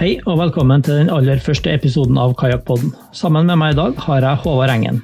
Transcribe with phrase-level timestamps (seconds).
[0.00, 2.94] Hei og velkommen til den aller første episoden av Kajakkpodden.
[3.12, 5.02] Sammen med meg i dag har jeg Håvard Engen.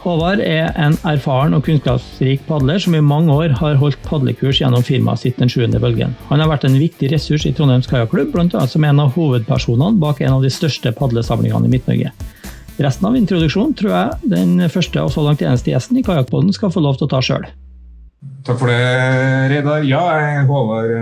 [0.00, 4.86] Håvard er en erfaren og kunnskapsrik padler som i mange år har holdt padlekurs gjennom
[4.86, 6.14] firmaet sitt Den sjuende bølgen.
[6.30, 8.62] Han har vært en viktig ressurs i Trondheims kajakklubb, bl.a.
[8.64, 12.12] som en av hovedpersonene bak en av de største padlesamlingene i Midt-Norge.
[12.80, 16.72] Resten av introduksjonen tror jeg den første og så langt eneste gjesten i Kajakkpodden skal
[16.72, 17.44] få lov til å ta sjøl.
[18.48, 18.80] Takk for det,
[19.52, 19.84] Reidar.
[19.84, 20.96] Ja, jeg er Håvard,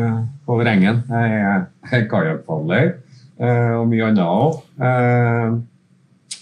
[0.51, 1.05] Håvard Engen.
[1.06, 2.98] Jeg er kajakkpadler eh,
[3.41, 4.59] og mye annet òg.
[4.85, 5.55] Eh,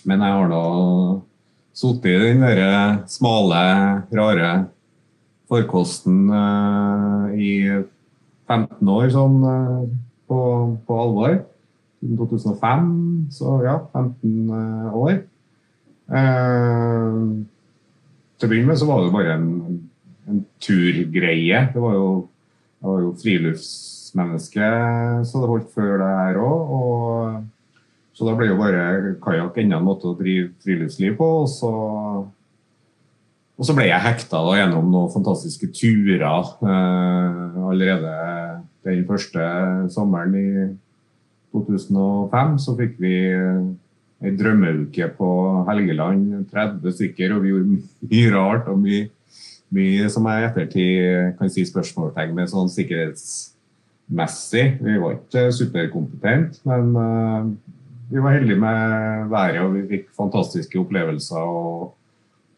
[0.09, 0.65] men jeg har da
[1.79, 3.63] sittet i den der smale,
[4.15, 4.51] rare
[5.49, 7.53] forkosten eh, i
[8.49, 9.85] 15 år sånn eh,
[10.29, 10.41] på,
[10.89, 11.39] på alvor.
[11.99, 12.89] Siden 2005,
[13.35, 15.21] så ja, 15 eh, år.
[16.09, 17.21] Eh,
[18.39, 19.49] til å begynne med så var det bare en,
[20.31, 21.65] en turgreie.
[21.75, 22.11] Det var jo,
[22.79, 23.15] jeg var jo
[24.09, 27.45] friluftsmenneske så det holdt før det her òg.
[28.15, 31.27] Så da ble jo bare kajakk enda en måte å drive friluftsliv på.
[31.45, 31.71] Og så,
[33.59, 38.15] og så ble jeg hekta da, gjennom noen fantastiske turer eh, allerede
[38.85, 39.45] den første
[39.95, 40.49] sommeren i
[41.55, 42.59] 2005.
[42.59, 43.15] Så fikk vi
[44.19, 45.31] ei drømmeuke på
[45.69, 47.79] Helgeland, 30 stykker, og vi gjorde
[48.11, 49.07] mye rart og mye,
[49.71, 52.73] mye som jeg i ettertid kan si spørsmålstegn med sånn
[54.09, 54.79] sikkerhetsmessig.
[54.81, 57.53] Vi var ikke superkompetente, men uh,
[58.11, 61.37] vi var heldige med været, og vi fikk fantastiske opplevelser.
[61.37, 61.95] Og,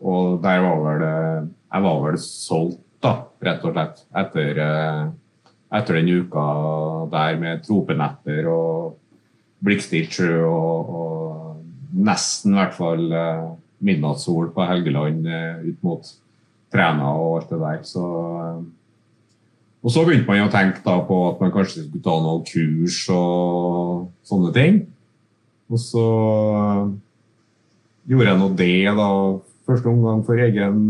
[0.00, 4.00] og der var vel Jeg var vel solgt, da, rett og slett.
[4.16, 4.58] Etter,
[5.72, 6.46] etter den uka
[7.12, 8.96] der med tropenetter og
[9.62, 13.06] blikkstilt sjø og, og nesten i hvert fall
[13.78, 15.26] midnattssol på Helgeland
[15.62, 16.10] ut mot
[16.72, 17.78] Træna og alt det der.
[17.86, 18.04] Så,
[19.80, 22.98] og så begynte man å tenke da på at man kanskje skulle ta noen kurs
[23.14, 24.82] og sånne ting.
[25.70, 26.04] Og så
[28.10, 29.08] gjorde jeg nå det, da,
[29.70, 30.82] første omgang for egen,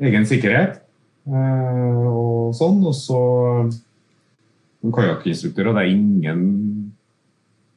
[0.00, 0.80] egen sikkerhet.
[1.28, 2.80] Eh, og sånn.
[2.86, 3.20] Og så
[4.80, 6.40] som kajakkinstruktør hadde jeg ingen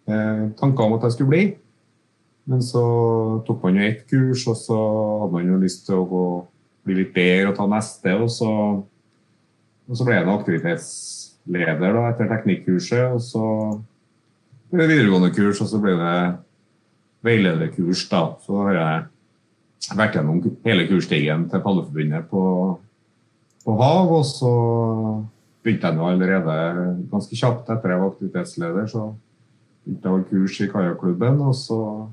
[0.08, 1.44] eh, tanker om at jeg skulle bli.
[2.48, 2.84] Men så
[3.48, 4.80] tok man jo ett kurs, og så
[5.24, 6.26] hadde man jo lyst til å gå,
[6.88, 8.16] bli litt bedre og ta neste.
[8.20, 8.50] Og så,
[9.94, 13.14] og så ble jeg aktivitetsleder da, etter teknikkurset.
[13.14, 13.46] og så
[14.74, 16.14] ble det videregående kurs, og så ble det
[17.22, 18.10] veilederkurs.
[18.10, 18.34] da.
[18.42, 19.04] Så har jeg
[20.00, 22.44] vært gjennom hele kursstigen til Padleforbundet på,
[23.62, 24.08] på hav.
[24.18, 24.54] Og så
[25.62, 26.56] begynte jeg nå allerede
[27.14, 28.86] ganske kjapt etter jeg var aktivitetsleder.
[28.90, 29.14] Så
[29.86, 32.10] begynte jeg å ha kurs i kajakklubben, og så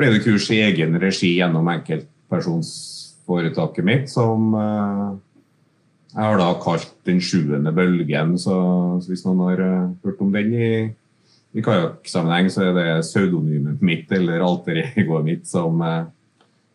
[0.00, 5.27] ble det kurs i egen regi gjennom enkeltpersonsforetaket mitt, som eh,
[6.14, 8.38] jeg har da kalt den sjuende bølgen.
[8.40, 8.54] Så,
[9.08, 9.62] hvis noen har
[10.04, 10.70] hørt om den i
[11.56, 16.04] i kajakksammenheng så er det pseudonymet mitt eller alter egoet mitt som, eh,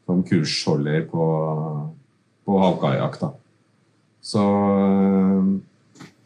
[0.08, 1.28] som kursholder på,
[2.46, 3.20] på havkajakk.
[4.24, 4.44] Så,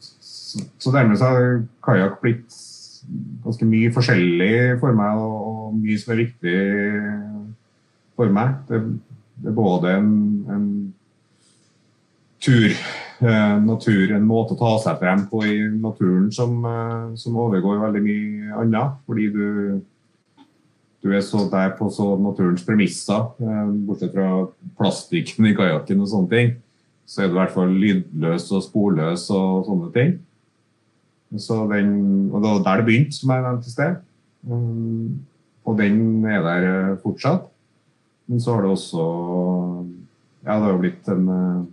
[0.00, 2.58] så, så, dermed så har kajakk blitt
[3.44, 6.58] ganske mye forskjellig for meg, og, mye som er viktig
[8.16, 8.56] for meg.
[8.70, 8.80] Det,
[9.38, 10.12] det er både en,
[10.50, 10.68] en
[12.48, 12.80] tur
[13.18, 17.80] Eh, natur en måte å ta seg frem på i naturen som, eh, som overgår
[17.82, 18.92] veldig mye annet.
[19.06, 19.80] Fordi du,
[21.02, 24.46] du er så der på så naturens premisser, eh, bortsett fra
[24.78, 26.52] plastikken i kajakken og sånne ting.
[27.10, 30.12] Så er du i hvert fall lydløs og sporløs og sånne ting.
[31.36, 33.96] Så den, og Det var der det begynte, som jeg nevnte i sted.
[35.66, 37.50] Og den er der fortsatt.
[38.28, 39.02] Men så har det også
[40.46, 41.68] Ja, det har jo blitt en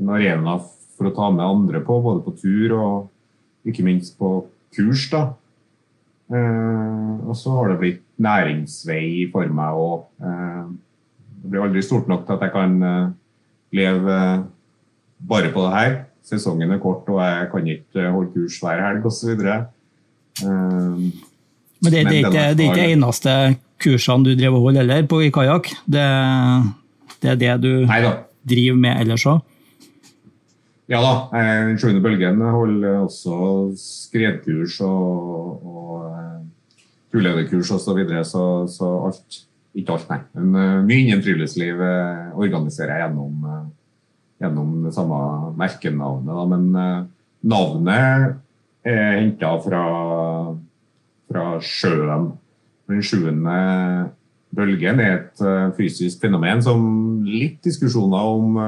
[0.00, 0.56] en arena
[0.96, 4.42] for å ta med andre på, både på tur og ikke minst på
[4.74, 5.08] kurs.
[5.12, 5.32] da.
[6.32, 10.06] Eh, og så har det blitt næringsvei for meg òg.
[10.22, 10.64] Eh,
[11.42, 13.10] det blir aldri stort nok til at jeg kan eh,
[13.76, 14.16] leve
[15.28, 15.98] bare på det her.
[16.22, 19.32] Sesongen er kort, og jeg kan ikke holde kurs hver helg osv.
[21.82, 23.32] Men det, det, er ikke, det er ikke eneste
[23.82, 25.72] kursene du driver og holder heller på i kajakk?
[25.90, 26.04] Det,
[27.18, 27.72] det, er det du
[28.46, 29.42] driver med ellers òg?
[30.92, 31.12] Ja da.
[31.32, 33.36] Den sjuende bølgen holder også
[33.80, 36.42] skredkurs og, og eh,
[37.14, 37.86] turlederkurs osv.
[37.86, 39.38] Så, videre, så så alt
[39.72, 40.18] Ikke alt, nei.
[40.36, 43.46] Men uh, mye innen friluftsliv organiserer jeg gjennom,
[44.44, 45.20] gjennom det samme
[45.56, 46.28] merkenavnet.
[46.28, 46.44] Da.
[46.50, 47.06] Men
[47.40, 48.34] navnet
[48.84, 49.86] er henta fra,
[51.32, 52.34] fra sjøen.
[52.92, 53.56] Den sjuende
[54.52, 55.46] bølgen er et
[55.78, 56.84] fysisk fenomen som
[57.24, 58.60] litt diskusjoner om,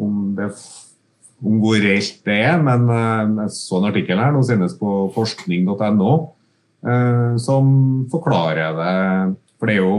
[0.00, 0.48] om det
[1.40, 2.88] om hvor reelt det er, men
[3.44, 6.10] jeg så en artikkel her nå sendes på forskning.no
[7.40, 7.70] som
[8.12, 8.92] forklarer det.
[9.60, 9.96] For det er jo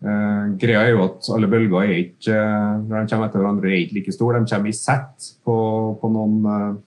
[0.00, 3.82] Uh, greia er jo at alle bølger er ikke når de kommer etter hverandre, er
[3.82, 4.40] ikke like store.
[4.40, 5.56] De kommer i sett på,
[6.00, 6.78] på noen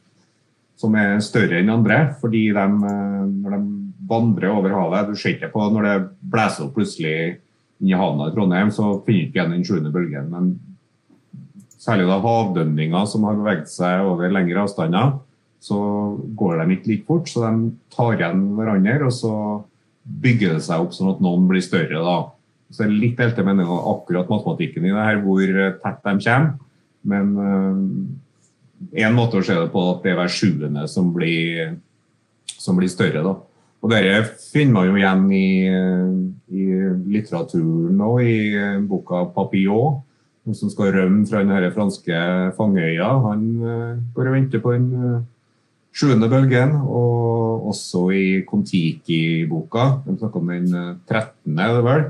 [0.81, 1.99] som er større enn andre.
[2.21, 3.61] Fordi de, når de
[4.09, 5.97] vandrer over havet Du ser ikke på når det
[6.33, 7.15] blåser opp plutselig
[7.83, 10.33] inn i havna i Trondheim, så finner du ikke igjen den sjuende bølgen.
[10.33, 10.51] Men
[11.83, 15.17] særlig da havdønninger som har beveget seg over lengre avstander,
[15.63, 15.77] så
[16.39, 17.27] går de ikke like fort.
[17.31, 19.33] Så de tar igjen hverandre, og så
[20.03, 21.99] bygger det seg opp sånn at noen blir større.
[22.03, 22.17] da
[22.73, 26.13] så det er litt delte meninger akkurat matematikken i det her, hvor eh, tett de
[26.25, 26.53] kommer.
[27.03, 27.33] Men
[28.95, 31.75] én uh, måte å se det på at det er hver sjuende som blir,
[32.49, 33.21] som blir større.
[33.21, 33.35] da.
[33.83, 35.49] Og Dette finner man jo igjen i,
[36.55, 36.65] i
[37.13, 39.99] litteraturen og i boka 'Papillon'.
[40.43, 42.17] Noen som skal rømme fra den franske
[42.57, 43.11] fangeøya.
[43.29, 45.21] Han uh, går og venter på den uh,
[45.95, 46.75] sjuende bølgen.
[46.83, 49.85] Og også i Kon-Tiki-boka.
[50.03, 52.05] De snakker om den trettende, er det vel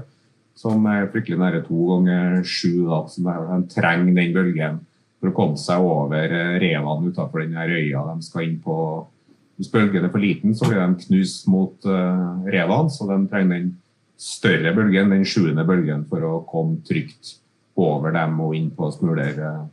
[0.58, 2.86] som er fryktelig nære to ganger sju.
[2.88, 4.82] Da, så de trenger den bølgen
[5.20, 8.76] for å komme seg over eh, revene utenfor den øya de skal inn på.
[9.58, 13.68] Hvis bølgen er for liten, så blir de knust mot revene, så de trenger den
[14.18, 17.36] større bølgen, den sjuende bølgen, for å komme trygt
[17.80, 19.70] over dem og inn på smulere uh,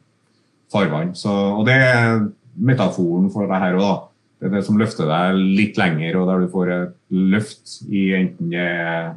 [0.73, 1.14] farvann.
[1.19, 3.97] Så, og det er metaforen for det her òg, da.
[4.41, 8.06] Det er det som løfter deg litt lenger, og der du får et løft i
[8.17, 9.11] enten det er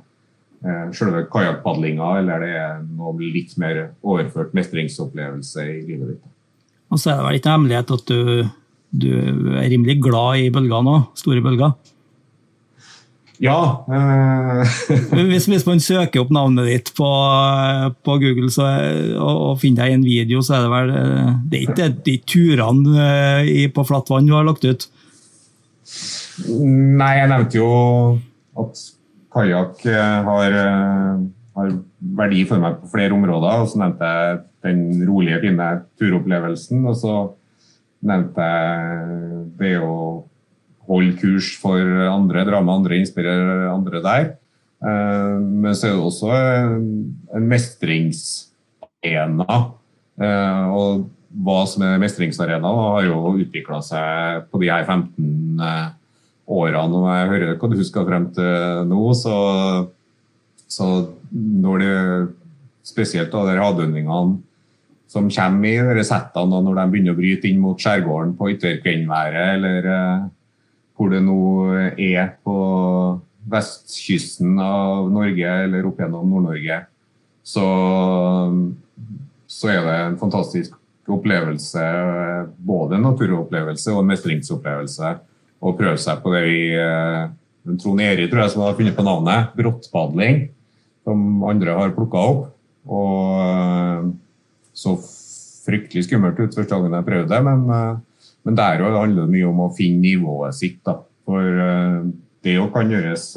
[0.63, 6.29] Eh, selve kajakkpadlinga, eller det er noe litt mer overført mestringsopplevelse i livet ditt.
[6.93, 8.21] Og så er det vel ikke hemmelighet at du,
[9.03, 9.09] du
[9.59, 10.93] er rimelig glad i bølger nå?
[11.19, 11.73] Store bølger?
[13.41, 13.85] Ja.
[13.89, 14.73] Eh.
[15.29, 17.09] hvis, hvis, man søker opp navnet ditt på,
[18.05, 18.67] på Google så,
[19.17, 22.17] og, og, finner deg en video, så er det vel eh, Det er ikke de
[22.29, 23.07] turene
[23.41, 24.87] eh, på flatt vann du har lagt ut?
[26.53, 27.71] Nei, jeg nevnte jo
[28.61, 28.83] at
[29.33, 30.55] kajakk har,
[31.57, 31.71] har,
[32.17, 33.63] verdi for meg på flere områder.
[33.63, 35.69] og Så nevnte jeg den rolige, fine
[35.99, 36.85] turopplevelsen.
[36.89, 37.15] Og så
[38.05, 39.95] nevnte jeg det å
[40.89, 44.25] holde kurs for andre, dra med andre, inspirere andre der.
[44.83, 46.27] Eh, men så er det også
[47.37, 49.51] en mestringsarena.
[50.73, 50.89] Og
[51.43, 55.93] hva som er mestringsarena, har jo utvikla seg på de her 15 årene
[56.47, 56.99] årene.
[56.99, 59.35] Og jeg hører hva du husker frem til nå, så,
[60.71, 60.89] så
[61.31, 61.93] når det
[62.83, 64.41] spesielt da der havdønningene
[65.13, 69.59] som kommer i de settene når de begynner å bryte inn mot skjærgården på ytterkvennværet,
[69.59, 69.89] eller
[70.97, 71.39] hvor det nå
[71.97, 72.57] er på
[73.49, 76.79] vestkysten av Norge eller opp gjennom Nord-Norge,
[77.43, 77.65] så,
[79.51, 80.77] så, er det en fantastisk
[81.11, 81.83] opplevelse.
[82.63, 85.15] Både en naturopplevelse og en mestringsopplevelse
[85.63, 87.27] å prøve seg på det vi uh,
[87.79, 90.47] Trond Eri tror jeg som har funnet på navnet, brottpadling,
[91.03, 92.47] som andre har plukka opp.
[92.87, 94.07] Og uh,
[94.75, 94.95] så
[95.63, 97.99] fryktelig skummelt ut første gangen jeg prøvde det, men, uh,
[98.43, 100.81] men der handler det mye om å finne nivået sitt.
[100.85, 100.97] Da.
[101.23, 101.43] For
[102.43, 103.29] det òg kan gjøres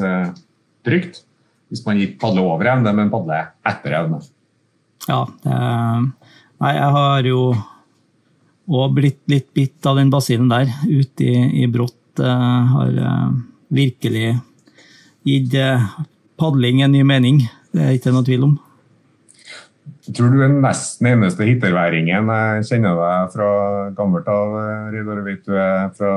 [0.86, 1.22] trygt
[1.70, 4.18] hvis man ikke padler over evne, men padler etter evne.
[5.06, 7.40] Ja, nei, jeg har jo
[8.66, 13.30] òg blitt litt bitt av den basillen der, ute i, i brått Eh, har eh,
[13.68, 14.38] virkelig
[15.22, 15.82] gitt eh,
[16.36, 17.42] padling en ny mening.
[17.72, 18.54] Det er ikke noe tvil om.
[20.06, 23.48] Jeg tror du er nesten eneste hitterværingen jeg kjenner deg fra
[23.96, 24.52] gammelt av.
[24.94, 26.12] Reidar, du er fra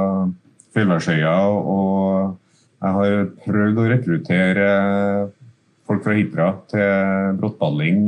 [0.78, 1.32] Finnmarksøya.
[1.58, 2.36] Og
[2.84, 3.16] jeg har
[3.48, 4.68] prøvd å rekruttere
[5.90, 8.06] folk fra Hitra til brottballing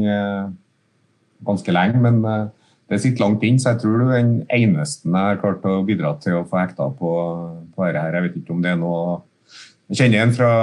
[1.49, 2.03] ganske lenge.
[2.05, 2.21] Men
[2.91, 5.81] det sitter langt inn, så jeg tror du er den eneste jeg har klart å
[5.87, 7.11] bidra til å få hekta på,
[7.73, 8.07] på dette.
[8.19, 9.21] Jeg vet ikke om det er noe
[9.89, 10.55] Jeg kjenner en fra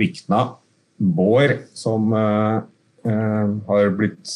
[0.00, 0.44] Vikna,
[0.96, 2.08] Bård, som
[3.06, 4.32] uh, uh, har blitt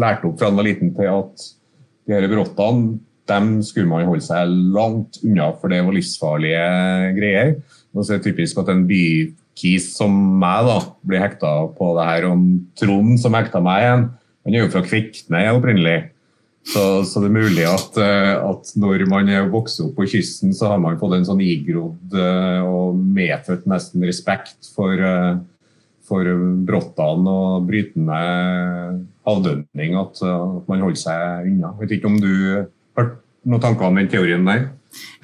[0.00, 1.48] lært opp fra han var liten til at
[2.08, 6.64] de her brottene dem skulle man holde seg langt unna, for det var livsfarlige
[7.16, 7.54] greier.
[7.94, 12.08] Og så er det typisk at en bykis som meg da, blir hekta på det
[12.08, 12.26] her.
[12.32, 12.48] Og
[12.80, 14.08] Trond som hekta meg igjen,
[14.42, 16.00] han er jo fra Kvikne opprinnelig.
[16.62, 20.52] Så, så, det er mulig at, eh, at, når man er vokst opp på kysten,
[20.54, 25.40] så har man fått en sånn igrodd eh, og medfødt nesten respekt for, eh,
[26.06, 26.26] for
[26.66, 28.20] brottene og brytende
[29.28, 31.72] avdømning, At, at, man holder seg unna.
[31.72, 32.32] Jeg vet ikke om du
[32.98, 33.12] har
[33.46, 34.68] noen tanker om den teorien der?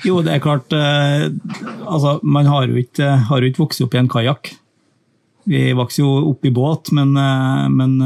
[0.07, 0.73] Jo, det er klart.
[0.73, 4.53] altså, man har jo ikke, har jo ikke vokst opp i en kajakk.
[5.49, 7.13] Vi vokste jo opp i båt, men,
[7.75, 7.99] men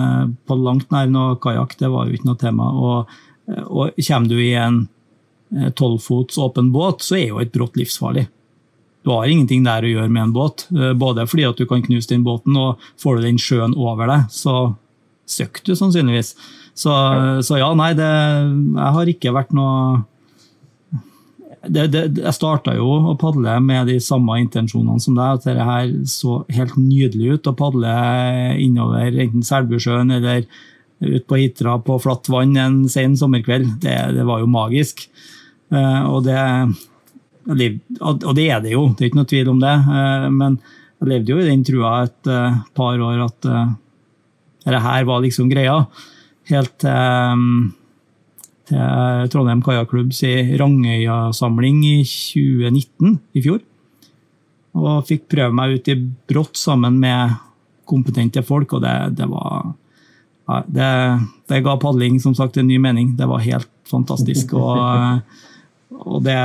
[0.47, 2.71] på langt nær noe kajakk, det var jo ikke noe tema.
[2.73, 3.15] Og,
[3.69, 4.85] og kommer du i en
[5.77, 8.27] tolvfots åpen båt, så er jo et brått livsfarlig.
[9.03, 10.67] Du har ingenting der å gjøre med en båt.
[10.99, 14.29] Både fordi at du kan knuse den båten, og får du den sjøen over deg,
[14.31, 14.75] så
[15.27, 16.37] søkker du sannsynligvis.
[16.73, 16.93] Så,
[17.45, 20.03] så ja, nei, det, jeg har ikke vært noe
[21.63, 25.39] det, det, jeg starta jo å padle med de samme intensjonene som deg.
[25.39, 27.93] At dette her så helt nydelig ut å padle
[28.63, 30.47] innover enten Selbusjøen eller
[31.03, 33.77] ut på Hitra på flatt vann en sen sommerkveld.
[33.83, 35.07] Det, det var jo magisk.
[35.73, 36.41] Uh, og, det,
[37.51, 39.75] og det er det jo, det er ikke noe tvil om det.
[39.89, 40.59] Uh, men
[41.03, 43.53] jeg levde jo i den trua et uh, par år at
[44.63, 45.81] dette her var liksom greia.
[46.51, 47.71] Helt til
[48.73, 50.23] til Trondheim Kajakklubbs
[50.61, 53.61] Rangøya-samling i 2019, i fjor.
[54.79, 57.35] Og fikk prøve meg ut i brått sammen med
[57.89, 59.73] kompetente folk, og det, det var
[60.69, 60.93] det,
[61.49, 63.13] det, ga padling som sagt en ny mening.
[63.19, 64.55] Det var helt fantastisk.
[64.57, 65.21] Og,
[66.01, 66.39] og det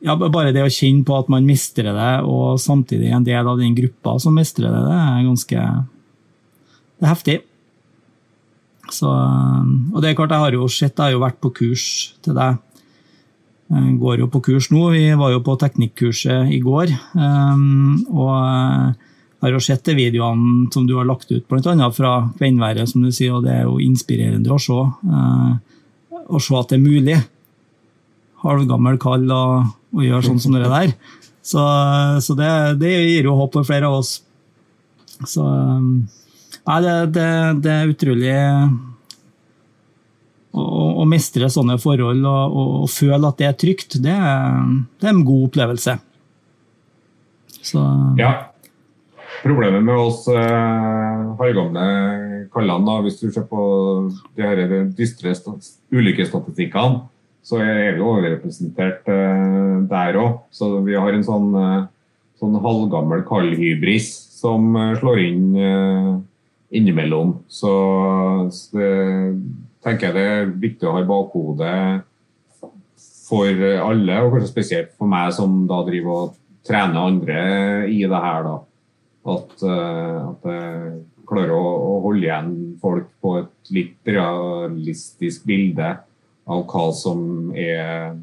[0.00, 3.60] ja, Bare det å kjenne på at man mestrer det, og samtidig en del av
[3.60, 5.64] den gruppa som mestrer det, det er ganske
[7.00, 7.38] det er heftig.
[8.92, 11.84] Så, og det er klart, jeg har jo sett, jeg har jo vært på kurs
[12.20, 12.58] til deg.
[13.70, 14.82] Jeg går jo på kurs nå.
[14.92, 16.92] Vi var jo på teknikkurset i går.
[17.14, 21.90] Um, og jeg har jo sett de videoene som du har lagt ut, bl.a.
[21.94, 24.76] fra Kvenværet, som du sier, og det er jo inspirerende å se.
[25.06, 25.54] Uh,
[26.28, 27.16] å se at det er mulig.
[28.44, 30.94] Halvgammel kall og, og gjør sånn som dere der.
[31.40, 31.62] Så,
[32.22, 32.50] så det,
[32.82, 34.18] det, gir jo håp for flere av oss.
[35.28, 36.08] Så um,
[36.68, 37.26] Nei, det, det,
[37.64, 38.34] det, er utrolig
[40.52, 40.64] å,
[41.00, 44.68] å, mestre sånne forhold og, og, og, føle at det er trygt, det er,
[45.00, 45.96] det er en god opplevelse.
[47.72, 47.82] Så.
[48.20, 48.34] Ja.
[49.40, 51.84] Problemet med oss eh, halvgamle
[52.52, 53.62] kallene, hvis du ser på
[54.36, 54.60] de her
[54.96, 55.32] dystre
[55.96, 57.06] ulykkesstatistikkene,
[57.42, 60.42] så er vi overrepresentert eh, der òg.
[60.52, 61.86] Så vi har en sånn, eh,
[62.40, 65.46] sånn halvgammel kallhybris som eh, slår inn
[66.70, 67.40] innimellom.
[67.50, 67.72] Så,
[68.54, 68.90] så det
[69.82, 71.78] tenker jeg det er viktig å ha i bakhodet
[73.30, 77.40] for alle, og kanskje spesielt for meg som da driver og trener andre
[77.90, 78.46] i det her.
[78.46, 78.56] da.
[79.30, 80.92] At, at jeg
[81.28, 85.90] klarer å, å, holde igjen folk på et litt realistisk bilde
[86.50, 88.16] av hva som er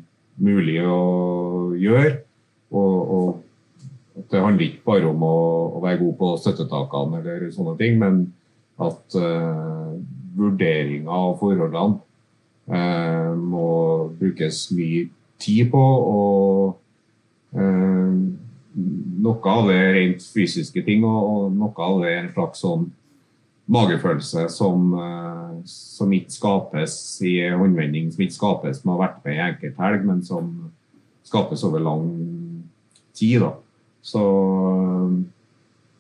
[0.43, 2.15] mulig å gjøre.
[2.75, 5.38] Og, og det handler ikke bare om å,
[5.77, 8.25] å være god på støttetakene eller sånne ting, men
[8.84, 9.93] at uh,
[10.38, 12.00] vurderinga av forholdene
[12.69, 13.69] uh, må
[14.19, 15.07] brukes mye
[15.41, 15.86] tid på.
[16.12, 18.13] Og uh,
[19.27, 22.65] noe av det er rent fysiske ting, og, og noe av det er en slags
[22.65, 22.89] sånn
[23.71, 24.93] magefølelse som,
[25.67, 26.93] som ikke skapes
[27.27, 30.51] i håndvending, som ikke skapes med å ha vært med i enkelthelg, men som
[31.27, 32.05] skapes over lang
[33.17, 33.41] tid.
[33.43, 33.51] Da.
[34.07, 34.24] Så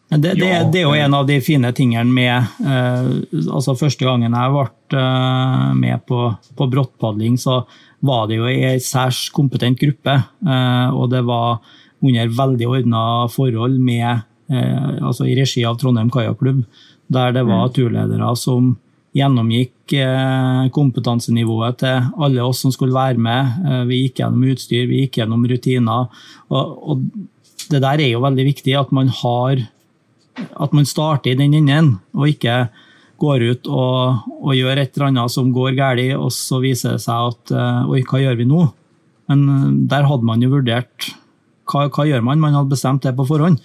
[0.09, 3.09] det, det, det, er jo en av de fine tingene med eh,
[3.51, 7.65] altså Første gangen jeg ble uh, med på, på brottpadling, så
[8.07, 10.13] var det jo i en særs kompetent gruppe.
[10.47, 11.59] Eh, og det var
[12.05, 13.01] under veldig ordna
[13.33, 14.21] forhold med,
[14.53, 16.59] altså i regi av Trondheim Kajakklubb,
[17.13, 17.73] der det var mm.
[17.75, 18.75] turledere som
[19.17, 19.95] gjennomgikk
[20.75, 23.87] kompetansenivået til alle oss som skulle være med.
[23.89, 26.11] Vi gikk gjennom utstyr, vi gikk gjennom rutiner.
[26.51, 29.63] Og, og det der er jo veldig viktig, at man har
[30.37, 32.67] at man starter i den enden, og ikke
[33.17, 37.03] går ut og, og, gjør et eller annet som går galt, og så viser det
[37.05, 38.67] seg at eh, Oi, hva gjør vi nå?
[39.31, 41.09] Men eh, der hadde man jo vurdert
[41.67, 42.43] hva, hva gjør man?
[42.43, 43.57] Man hadde bestemt det på forhånd.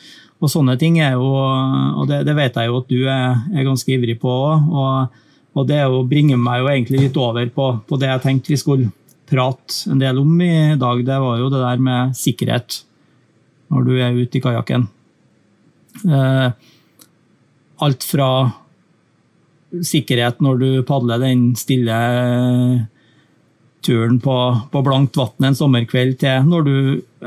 [0.42, 3.68] Og sånne ting er jo Og det, det vet jeg jo at du er, er
[3.68, 4.70] ganske ivrig på òg.
[4.72, 5.20] Og,
[5.54, 8.60] og, det jo, bringer meg jo egentlig litt over på, på, det jeg tenkte vi
[8.60, 8.90] skulle
[9.32, 11.04] prate en del om i dag.
[11.06, 12.82] Det var jo det der med sikkerhet
[13.72, 14.88] når du er ute i kajakken.
[16.04, 16.48] Eh,
[17.82, 18.28] alt fra
[19.72, 21.96] sikkerhet når du padler den stille
[23.82, 24.36] turen på,
[24.70, 26.74] på blankt vann en sommerkveld, til når du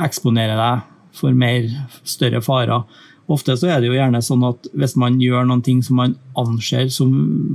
[0.05, 1.67] eksponerer deg for mer
[2.03, 2.85] større farer.
[3.31, 6.13] Ofte så er det jo gjerne sånn at hvis man gjør noen ting som man
[6.37, 7.11] anser som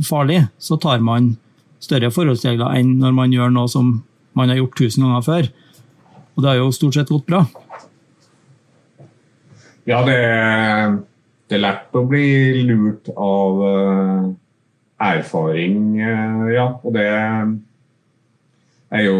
[0.06, 1.36] farlig, så tar man
[1.80, 4.00] større forholdsregler enn når man gjør noe som
[4.36, 5.50] man har gjort tusen ganger før.
[6.34, 7.44] Og det har jo stort sett gått bra.
[9.88, 10.18] Ja, det,
[11.50, 12.26] det er lett å bli
[12.68, 14.28] lurt av uh,
[15.02, 16.66] erfaring, uh, ja.
[16.84, 17.08] Og det
[18.90, 19.18] er jo,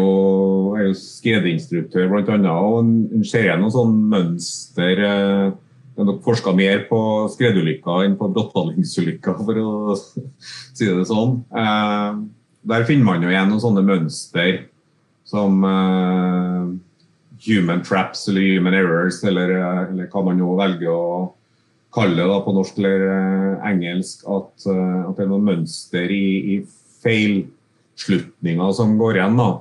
[0.75, 2.53] er jo skredinstruktør bl.a.
[2.53, 5.05] Og en ser igjen noen sånn mønster.
[5.05, 5.51] jeg
[5.91, 6.99] det er nok forska mer på
[7.33, 9.97] skredulykker enn på brottfallingsulykker, for å
[10.77, 11.41] si det sånn.
[11.51, 14.63] Der finner man jo igjen noen sånne mønster
[15.27, 16.71] som uh,
[17.43, 19.53] human traps eller human errors, eller,
[19.91, 21.05] eller, hva man nå velger å
[21.91, 23.05] kalle det på norsk eller
[23.67, 26.25] engelsk, at, at, det er noen mønster i,
[26.55, 26.57] i
[28.01, 29.37] feilslutninger som går igjen.
[29.37, 29.51] da.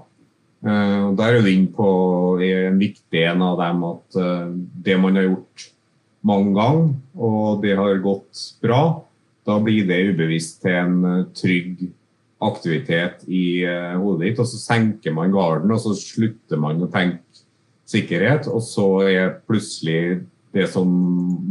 [0.61, 4.19] Uh, der er du inne på en viktig en av dem at
[4.85, 5.71] det man har gjort
[6.23, 9.03] mange ganger, og det har gått bra,
[9.47, 11.87] da blir det ubevisst til en trygg
[12.41, 13.65] aktivitet i
[13.97, 14.41] hodet ditt.
[14.41, 17.25] Og så senker man garden, og så slutter man å tenke
[17.89, 20.91] sikkerhet, og så er plutselig det som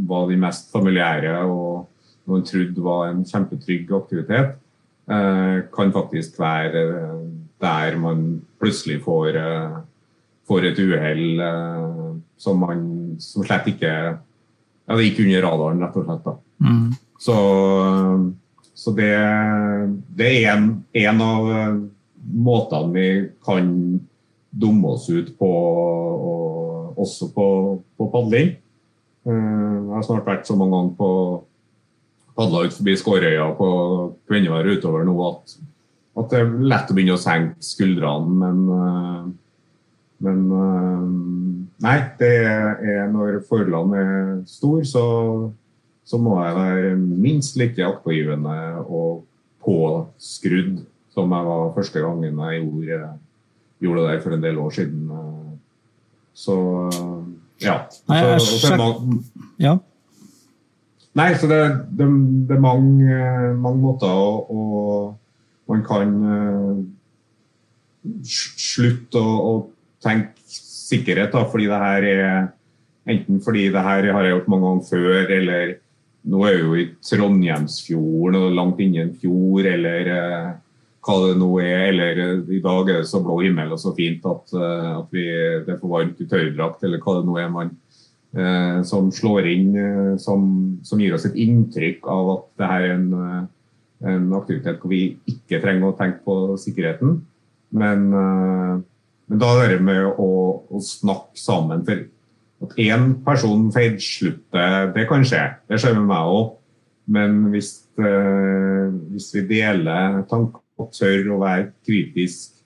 [0.07, 1.87] var de mest familiære og
[2.29, 4.57] noen trodde var en kjempetrygg aktivitet, eh,
[5.09, 6.83] kan faktisk være
[7.61, 9.77] der man plutselig får, eh,
[10.47, 12.81] får et uhell eh, som man
[13.19, 13.93] som slett ikke
[14.89, 16.23] Ja, det gikk under radaren, rett og slett.
[16.25, 16.31] da.
[16.65, 16.93] Mm.
[17.21, 17.33] Så,
[18.73, 19.11] så, det,
[20.17, 20.63] det er en,
[20.97, 21.49] en av
[22.25, 23.69] måtene vi kan
[24.49, 27.45] dumme oss ut på, og, også på,
[28.01, 28.55] på padling.
[29.29, 31.11] Eh, jeg har snart vært så mange ganger på
[32.39, 33.69] padla ut forbi Skårøya på
[34.29, 35.55] Kvinnevær utover nå at,
[36.19, 39.23] at, det er lett å begynne å senke skuldrene, men, eh,
[40.27, 41.09] men eh,
[41.79, 45.03] Nei, det er når forholdene er store, så,
[46.03, 49.21] så må jeg være minst like aktpågivende og
[49.63, 50.81] påskrudd
[51.15, 52.99] som jeg var første gangen jeg gjorde,
[53.79, 55.07] gjorde det der for en del år siden.
[56.35, 56.57] Så
[57.63, 57.77] ja.
[58.11, 59.21] Nei, jeg, så, mange,
[59.59, 59.77] ja.
[61.19, 61.59] Nei, så det,
[61.99, 62.07] det,
[62.47, 63.17] det er mange,
[63.59, 65.17] mange måter og
[65.69, 66.77] man kan uh,
[68.25, 69.51] slutte å, å,
[69.99, 72.23] tenke sikkerhet, da, fordi det her er
[73.09, 75.69] Enten fordi det her har jeg gjort mange ganger før, eller
[76.29, 80.49] nå er vi jo i Trondheimsfjorden og langt inni en fjord, eller uh,
[81.05, 81.89] hva det nå er.
[81.91, 85.15] Eller eh, i dag er det så blå himmel og så fint at, eh, at
[85.15, 85.25] vi,
[85.65, 87.88] det er for varmt i tørrdrakt, eller hva det nå er man eh,
[88.85, 90.43] som slår inn, eh, som,
[90.85, 93.47] som, gir oss et inntrykk av at det her er en,
[94.05, 97.19] en aktivitet hvor vi ikke trenger å tenke på sikkerheten.
[97.69, 98.77] Men, eh,
[99.29, 100.29] men da er det med å,
[100.69, 101.83] å snakke sammen.
[101.87, 102.05] For
[102.65, 105.43] at én person feilslutter, det kan skje.
[105.69, 106.55] Det skjer med meg òg.
[107.09, 112.59] Men hvis, eh, hvis vi deler tanker og tør å være kritisk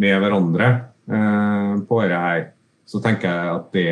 [0.00, 0.68] med hverandre
[1.10, 2.44] eh, på dette her,
[2.90, 3.86] så tenker jeg at det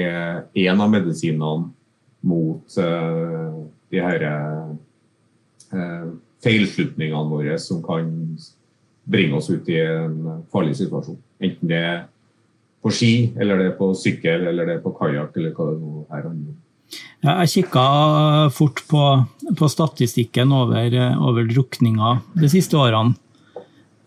[0.00, 1.68] er en av medisinene
[2.20, 3.58] mot uh,
[3.92, 6.08] de her uh,
[6.44, 8.08] feilslutningene våre som kan
[9.10, 11.18] bringe oss ut i en farlig situasjon.
[11.40, 12.00] Enten det er
[12.80, 15.78] på ski, eller det er på sykkel, eller det er på kajakk, eller hva det
[15.80, 16.28] nå er
[17.20, 17.34] Ja.
[17.44, 17.84] Jeg kikka
[18.56, 19.02] fort på,
[19.58, 23.14] på statistikken over, over drukninger de siste årene.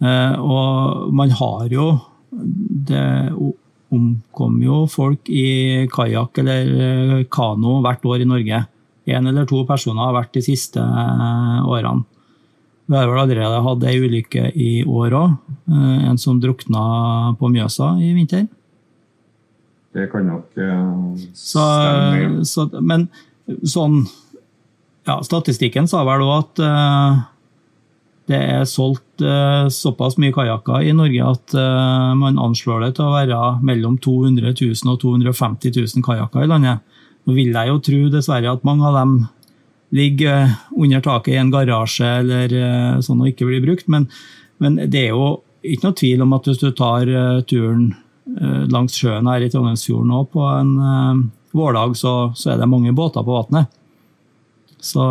[0.03, 1.85] Eh, og man har jo
[2.89, 3.31] Det
[3.93, 8.63] omkom jo folk i kajakk eller eh, kano hvert år i Norge.
[9.09, 12.05] Én eller to personer har vært de siste eh, årene.
[12.83, 15.35] Vi har vel allerede hatt ei ulykke i år òg.
[15.71, 16.81] En som drukna
[17.39, 18.43] på Mjøsa i vinter.
[19.95, 21.29] Det kan nok stemme.
[21.31, 21.63] Så,
[22.43, 23.07] så, men
[23.63, 24.01] sånn
[25.07, 26.63] ja, Statistikken sa vel òg at
[28.31, 33.09] det er solgt uh, såpass mye kajakker i Norge at uh, man anslår det til
[33.09, 36.83] å være mellom 200 000 og 250 000 kajakker i landet.
[37.27, 39.17] Nå vil jeg jo tro dessverre at mange av dem
[39.93, 42.55] ligger under taket i en garasje eller
[43.05, 44.07] sånn og ikke blir brukt, men,
[44.57, 47.11] men, det er jo ikke noe tvil om at hvis du tar
[47.47, 47.91] turen
[48.73, 51.21] langs sjøen her i Trondheimsfjorden nå på en uh,
[51.53, 53.69] vårdag, så, så, er det mange båter på vannet.
[54.83, 55.03] Så,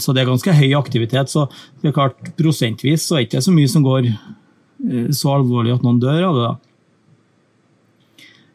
[0.00, 1.32] så, det er ganske høy aktivitet.
[1.32, 1.46] Så
[1.80, 5.76] det er klart, prosentvis så er det ikke så mye som går uh, så alvorlig
[5.76, 6.48] at noen dør av det.
[6.48, 6.56] da.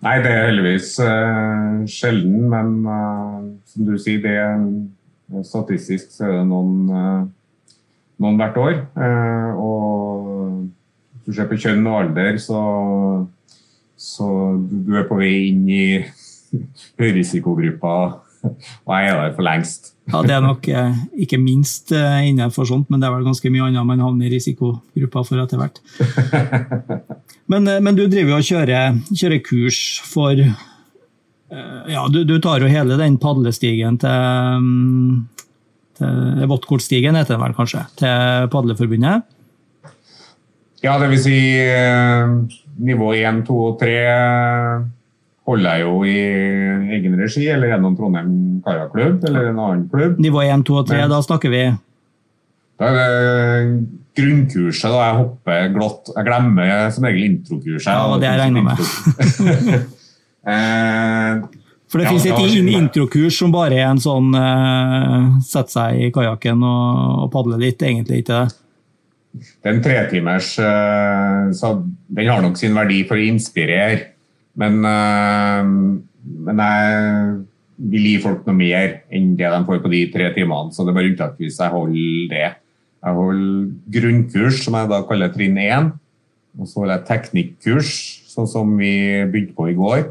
[0.06, 2.76] Nei, det er heldigvis uh, sjelden, men
[3.70, 7.32] som du sier, det er statistisk så er det noen,
[8.22, 8.76] noen hvert år.
[9.58, 10.68] og
[11.16, 12.60] hvis du ser på kjønn og alder, så
[13.96, 14.28] så
[14.60, 15.86] du er på vei inn i
[17.02, 17.96] høyrisikogruppa,
[18.86, 19.96] og jeg er der for lengst.
[20.12, 23.50] Ja, Det er nok eh, ikke minst eh, innenfor sånt, men det er vel ganske
[23.50, 25.82] mye annet man havner i risikogruppa for etter hvert.
[27.46, 32.64] Men, eh, men, du driver jo og kjører, kjører kurs for ja, du, du, tar
[32.64, 35.52] jo hele den padlestigen til, mm,
[36.00, 39.30] til Våttkortstigen, heter den vel kanskje, til Padleforbundet?
[40.82, 41.38] Ja, det vil si
[42.90, 43.94] nivå 1, 2 og 3
[45.46, 46.16] holder jeg jo i
[46.98, 48.32] egen regi, eller gjennom Trondheim
[48.66, 50.18] Kajaklubb eller en annen klubb.
[50.22, 51.62] Nivå 1, 2 og 3, Men, da snakker vi
[52.80, 53.76] Da er det
[54.18, 54.90] grunnkurset.
[54.90, 56.10] da Jeg hopper glatt.
[56.16, 57.92] Jeg glemmer som regel introkurset.
[57.92, 58.82] Ja, det jeg regner med.
[60.56, 61.46] eh,
[61.92, 66.02] For det Ja, det et in introkurs som bare er en sånn uh, sette seg
[66.08, 68.58] i kajakken og, og padle litt, egentlig ikke det?
[69.36, 71.76] Det er en tretimers uh, så
[72.08, 74.15] Den har nok sin verdi for å inspirere.
[74.60, 75.64] Men, eh,
[76.48, 77.46] men jeg
[77.92, 80.72] vil gi folk noe mer enn det de får på de tre timene.
[80.72, 82.50] Så det er bare unntaksvis jeg holder det.
[83.06, 85.92] Jeg holder grunnkurs, som jeg da kaller trinn 1.
[86.56, 87.90] Og så holder jeg teknikkurs,
[88.32, 88.94] sånn som vi
[89.28, 90.06] begynte på i går,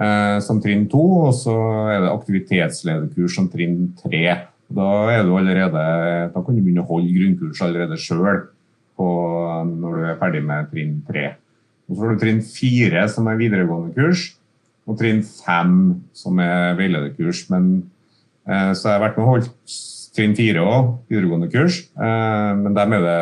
[0.00, 1.02] eh, som trinn 2.
[1.28, 1.56] Og så
[1.92, 4.24] er det aktivitetslederkurs som trinn 3.
[4.70, 5.84] Da, er allerede,
[6.32, 8.48] da kan du begynne å holde grunnkurs allerede sjøl
[9.00, 11.30] når du er ferdig med trinn 3.
[11.90, 14.28] Og så har du trinn 4, som er videregående kurs,
[14.86, 15.76] og trinn 5,
[16.14, 17.48] som er veilederkurs.
[17.50, 17.90] Men,
[18.46, 19.50] eh, så jeg har vært med og holdt
[20.14, 21.82] trinn 4 òg, videregående kurs.
[21.98, 23.20] Eh, men dem er det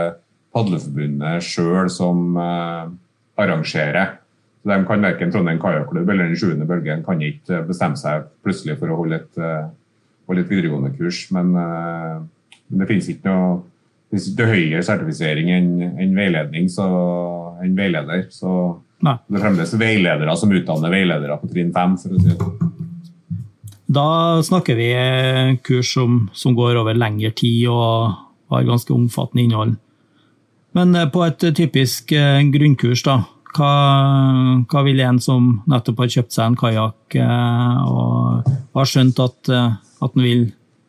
[0.54, 2.90] Padleforbundet sjøl som eh,
[3.40, 4.18] arrangerer.
[4.62, 8.78] Så de kan verken Trondheim Kajakklubb eller Den sjuende bølgen kan ikke bestemme seg plutselig
[8.80, 9.68] for å holde et, eh,
[10.28, 11.30] holde et videregående kurs.
[11.32, 12.20] Men, eh,
[12.68, 13.62] men det finnes ikke noe
[14.08, 16.86] det finnes ikke høyere sertifisering enn enn veiledning, så,
[17.64, 18.26] enn veileder.
[18.34, 18.50] Så
[19.04, 19.16] Nei.
[19.28, 21.98] det er fremdeles veiledere som utdanner veiledere på trinn 5.
[22.02, 22.38] For å si det.
[22.38, 22.74] sånn.
[23.88, 24.08] Da
[24.44, 28.18] snakker vi eh, kurs som, som går over lengre tid og
[28.52, 29.76] har ganske omfattende innhold.
[30.76, 33.22] Men eh, på et typisk eh, grunnkurs, da,
[33.56, 33.72] hva,
[34.68, 39.76] hva vil en som nettopp har kjøpt seg en kajakk og har skjønt at, eh,
[40.04, 40.48] at en vil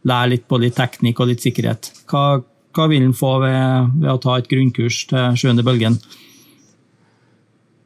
[0.10, 2.42] lære litt på litt teknikk og litt sikkerhet, hva,
[2.76, 6.00] hva vil en få ved, ved å ta et grunnkurs til sjuende bølgen?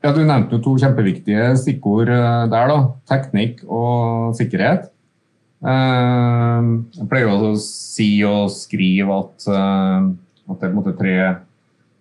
[0.04, 2.68] Ja, Du nevnte jo to kjempeviktige stikkord eh, der.
[2.68, 4.90] da, Teknikk og sikkerhet.
[5.64, 6.62] Eh,
[7.00, 10.00] Jeg pleier jo å si og skrive at, eh,
[10.52, 11.16] at det er på en måte tre,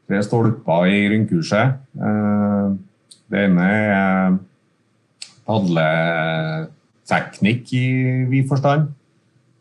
[0.08, 1.66] tre stolper i grunnkurset.
[2.08, 2.68] Eh,
[3.32, 4.34] Det ene er
[5.46, 7.86] padleteknikk i
[8.28, 8.82] vid forstand.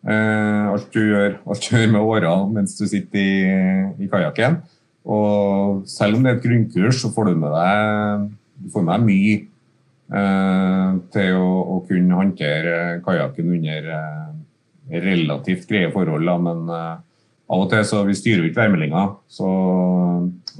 [0.04, 3.23] Alt, du gjør, alt du gjør med årene mens du sitter i,
[4.04, 4.58] i kajakken.
[5.10, 8.28] Og selv om det er et grunnkurs, så får du med deg,
[8.62, 9.38] du får med deg mye
[10.20, 16.28] eh, til å, å kunne håndtere kajakken under eh, relativt greie forhold.
[16.30, 16.38] Da.
[16.50, 16.94] Men eh,
[17.52, 19.50] av og til så vi styrer jo ikke værmeldinga, så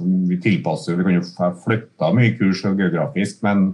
[0.02, 3.70] vi tilpasser Vi kan jo ha flytta mye kurs geografisk, men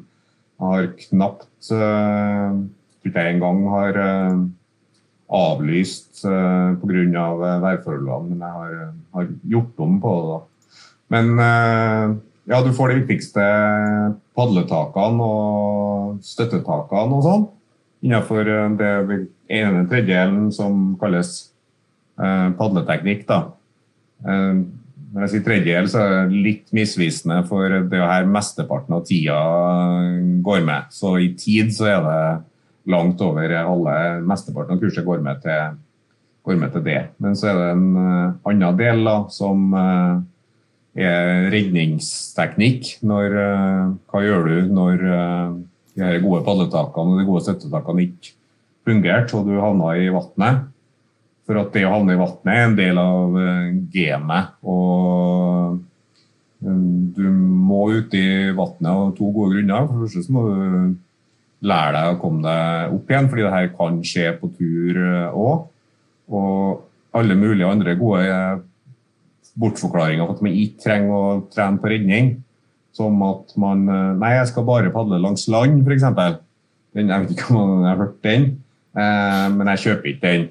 [0.61, 2.61] har knapt eh,
[3.07, 4.39] ikke engang har eh,
[5.29, 7.25] avlyst uh, pga.
[7.61, 10.29] værforholdene, men jeg har, har gjort om på det.
[10.31, 10.39] da.
[11.13, 12.17] Men eh,
[12.49, 13.45] ja, du får de viktigste
[14.37, 17.47] padletakene og støttetakene og sånn
[18.05, 19.23] innenfor eh, det
[19.59, 21.33] ene tredjedelen som kalles
[22.21, 23.25] eh, padleteknikk.
[23.29, 23.41] da.
[25.09, 29.05] Når jeg sier tredjedel, så er det litt misvisende, for det er her mesteparten av
[29.09, 29.39] tida
[30.45, 30.91] går med.
[30.93, 32.23] Så i tid så er det
[32.93, 33.95] langt over alle
[34.27, 35.79] Mesteparten av kurset går med til,
[36.45, 37.01] går med til det.
[37.25, 39.73] Men så er det en annen del da, som
[41.53, 42.99] redningsteknikk.
[43.07, 45.53] Når, eh, hva gjør du når eh,
[45.95, 48.35] de her gode padletakene og de gode støttetakene ikke
[48.89, 50.69] fungerte, og du havna i vannet?
[51.49, 54.55] For at det å havne i vannet er en del av eh, gamet.
[54.63, 55.85] Og
[56.59, 59.87] du må ut i vannet av to gode grunner.
[59.87, 60.97] For det første må du
[61.69, 64.99] lære deg å komme deg opp igjen, fordi det her kan skje på tur
[65.31, 65.69] òg.
[66.29, 66.83] Og
[67.19, 68.27] alle mulige andre gode
[69.59, 72.37] bortforklaringer for at man ikke trenger å trene på redning.
[72.97, 76.07] Som at man eh, Nei, jeg skal bare padle langs land, f.eks.
[76.99, 78.47] Jeg vet ikke om jeg har hørt den,
[78.99, 80.47] eh, men jeg kjøper ikke den.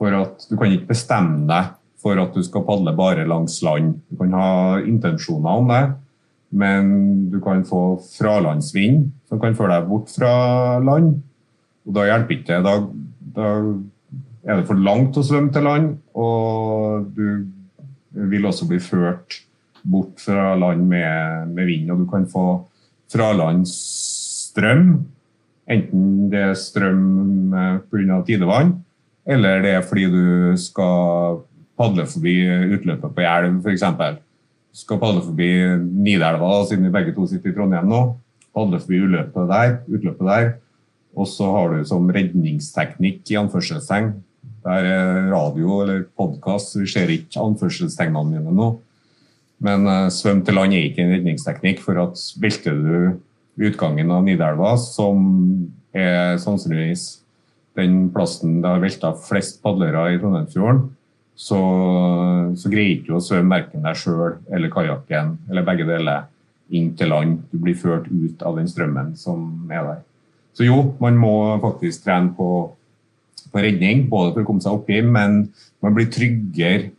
[0.00, 3.98] For at du kan ikke bestemme deg for at du skal padle bare langs land.
[4.08, 5.82] Du kan ha intensjoner om det,
[6.50, 6.86] men
[7.30, 10.32] du kan få fralandsvind som kan føre deg bort fra
[10.82, 11.18] land.
[11.84, 12.62] Og da hjelper ikke det.
[12.64, 12.74] Da,
[13.36, 13.50] da
[14.48, 17.26] er det for langt å svømme til land, og du
[18.10, 19.40] vil også bli ført
[19.82, 21.90] bort fra land med, med vind.
[21.90, 22.46] Og du kan få
[23.10, 24.86] fralandsstrøm,
[25.70, 27.54] enten det er strøm
[27.90, 28.22] pga.
[28.26, 28.74] tidevann,
[29.26, 31.40] eller det er fordi du skal
[31.78, 32.34] padle forbi
[32.76, 33.84] utløpet på elv, f.eks.
[34.80, 35.50] Skal padle forbi
[36.04, 38.02] Nidelva, siden vi begge to sitter i Trondheim nå.
[38.54, 40.50] Padle forbi utløpet der, utløpet der.
[41.18, 44.12] Og så har du som redningsteknikk i anførselstegn.
[44.40, 48.70] Det er radio eller podkast, ser ikke anførselstegnene mine nå.
[49.64, 54.24] Men uh, svøm til land er ikke en redningsteknikk, for at velter du utgangen av
[54.24, 55.20] Nidelva, som
[55.92, 57.20] er sannsynligvis
[57.78, 60.88] den plassen det har velta flest padlere i Trondheimsfjorden,
[61.40, 61.60] så,
[62.58, 66.26] så greier ikke du å svømme verken deg sjøl eller kajakken eller begge deler
[66.76, 67.38] inn til land.
[67.50, 70.02] Du blir ført ut av den strømmen som er der.
[70.56, 72.50] Så jo, man må faktisk trene på,
[73.52, 75.42] på redning, både for å komme seg oppi, men
[75.82, 76.90] man blir tryggere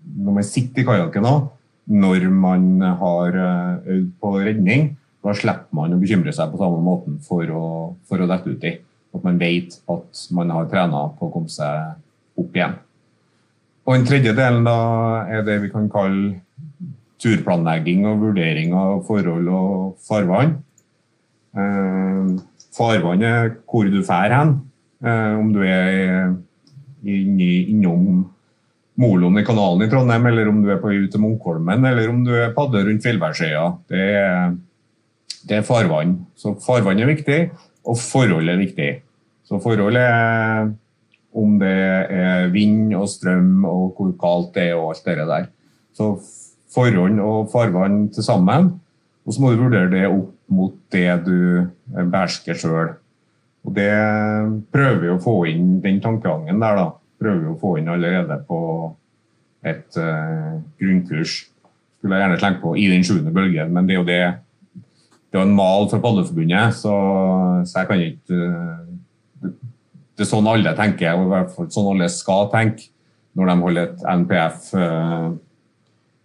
[0.00, 1.48] når man sitter i kajakken òg,
[1.90, 2.68] når man
[3.00, 4.92] har eh, øvd på redning.
[5.20, 7.64] Da slipper man å bekymre seg på samme måten for å,
[8.08, 8.76] for å dette uti.
[9.10, 12.78] At man vet at man har trena på å komme seg opp igjen.
[13.84, 14.78] Og Den tredje delen da
[15.26, 16.38] er det vi kan kalle
[17.20, 20.54] turplanlegging og vurdering av forhold og farvann.
[21.58, 22.30] Eh,
[22.76, 24.54] farvann er hvor du drar hen.
[25.00, 26.34] Eh, om du er
[27.08, 28.24] inni, innom
[29.00, 32.10] Moloen i kanalen i Trondheim, eller om du er på vei ut til Munkholmen, eller
[32.10, 33.62] om du er padler rundt Fjellbergsøya.
[33.88, 34.08] Det,
[35.46, 36.18] det, er farvann.
[36.36, 37.38] Så farvann er viktig,
[37.88, 38.90] og forhold er viktig.
[39.48, 40.68] Så forhold er
[41.40, 41.72] om det
[42.12, 45.48] er vind og strøm og hvor kaldt det er og alt det der.
[45.96, 46.12] Så
[46.74, 48.74] forhold og farvann til sammen.
[49.24, 52.98] Og så må du vurdere det opp mot det du behersker sjøl.
[53.66, 53.92] Og det
[54.72, 56.88] prøver vi å få inn den tankegangen der, da.
[57.20, 58.60] Prøver vi å få inn allerede på
[59.68, 61.42] et uh, grunnkurs.
[62.00, 64.22] Skulle jeg gjerne slengt på i den sjuende bølgen, men det er jo det
[65.30, 66.92] det er en mal fra Padleforbundet, så,
[67.62, 69.50] så, jeg kan ikke det,
[70.18, 72.88] det, er sånn alle tenker, og i hvert fall sånn alle skal tenke
[73.38, 75.28] når de holder et NPF uh,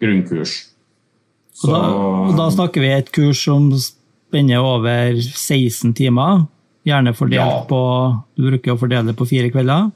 [0.02, 0.56] grunnkurs.
[1.54, 1.84] Så, og da,
[2.32, 6.48] og da, snakker vi et kurs som spenner over 16 timer,
[6.86, 7.65] gjerne fordelt ja.
[7.69, 7.80] på
[8.38, 9.89] Du bruker å fordele det på fire kvelder?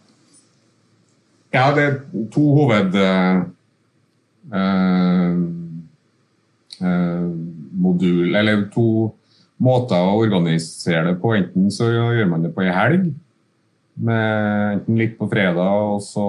[1.55, 1.93] Ja, det er
[2.33, 2.91] to hoved...
[2.99, 3.35] Uh,
[4.49, 5.33] uh,
[7.79, 8.85] modul, eller to
[9.59, 11.33] måter å organisere det på.
[11.37, 13.03] Enten så gjør man det på ei helg,
[13.99, 16.25] med enten litt på fredag og så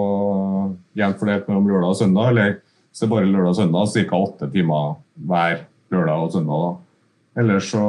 [0.98, 2.56] jevnt fordelt mellom lørdag og søndag, eller
[2.90, 4.18] så bare lørdag og søndag, ca.
[4.18, 5.54] åtte timer hver
[5.94, 6.64] lørdag og søndag.
[6.64, 6.70] da.
[7.40, 7.84] Ellers så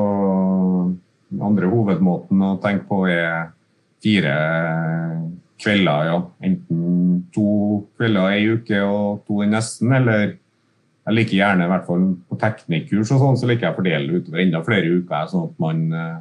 [1.40, 3.52] andre hovedmåten å tenke på er
[4.04, 4.36] fire
[5.62, 6.18] kvelder, ja.
[6.44, 7.48] Enten to
[8.00, 12.38] kvelder ei uke og to i nesten, eller jeg liker gjerne, i hvert fall på
[12.42, 15.82] teknikkurs og sånn, så liker jeg å fordele utover enda flere uker, sånn at man
[15.96, 16.20] uh,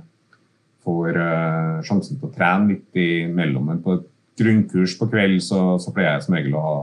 [0.87, 3.69] får uh, sjansen til å trene litt imellom.
[3.73, 4.09] Men på et
[4.41, 6.77] grunnkurs på kveld så, så pleier jeg som regel å ha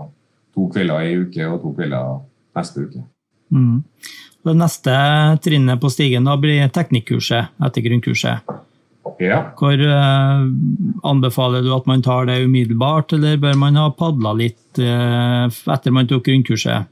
[0.53, 2.19] to kvelder i uke og to kvelder
[2.57, 3.03] neste uke.
[3.53, 3.83] Mm.
[4.47, 4.93] Det neste
[5.43, 8.57] trinnet på stigen da blir teknikkurset etter grunnkurset.
[9.23, 9.39] Ja.
[9.57, 10.43] Hvor uh,
[11.07, 15.95] anbefaler du at man tar det umiddelbart, eller bør man ha padla litt uh, etter
[15.95, 16.91] man tok grunnkurset?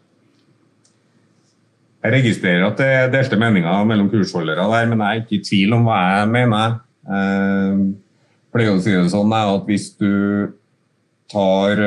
[2.06, 5.46] Jeg registrerer at det er delte meninger mellom kursholdere der, men jeg er ikke i
[5.46, 6.80] tvil om hva jeg mener.
[7.06, 7.86] Uh,
[8.54, 10.14] pleier å si det sånn at hvis du
[11.32, 11.82] tar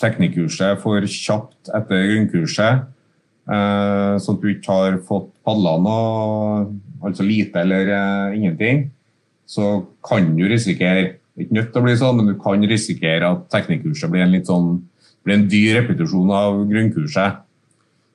[0.00, 2.86] teknikkurset for kjapt etter grunnkurset,
[3.46, 6.66] eh, så at du ikke har fått padla noe,
[7.06, 8.88] altså lite eller eh, ingenting,
[9.46, 13.48] så kan du risikere ikke nødt til å bli sånn, men du kan risikere at
[13.52, 14.78] teknikkurset blir en litt sånn
[15.26, 17.42] blir en dyr repetisjon av grunnkurset.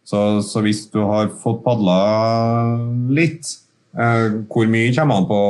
[0.08, 1.98] Så, så hvis du har fått padla
[3.12, 3.52] litt,
[3.94, 5.42] eh, hvor mye kommer an på,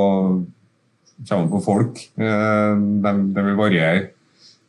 [1.29, 2.01] kommer på folk?
[2.17, 2.73] Eh,
[3.05, 4.09] det, de vil variere.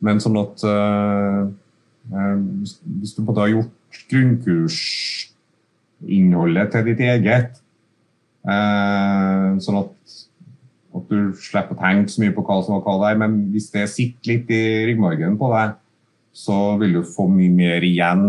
[0.04, 1.40] Men sånn at eh,
[2.12, 3.72] hvis du på har gjort
[4.10, 7.50] grunnkursinnholdet til ditt eget,
[8.48, 9.92] uh, sånn at,
[10.92, 13.68] at, du slipper å tenke så mye på hva som var hva der, men hvis
[13.74, 15.68] det sitter litt i ryggmargen på deg,
[16.32, 18.24] så vil du få mye mer igjen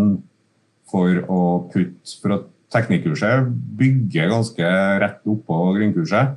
[0.91, 3.47] for å putte For at teknikkurset
[3.79, 4.65] bygger ganske
[4.99, 6.27] rett oppå grunnkurset.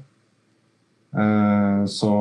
[1.16, 2.12] Uh, så,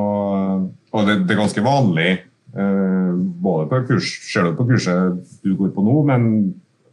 [0.90, 5.74] og det, det er ganske vanlig Eh, både på kurs, selv på kurset du går
[5.74, 6.22] på nå, men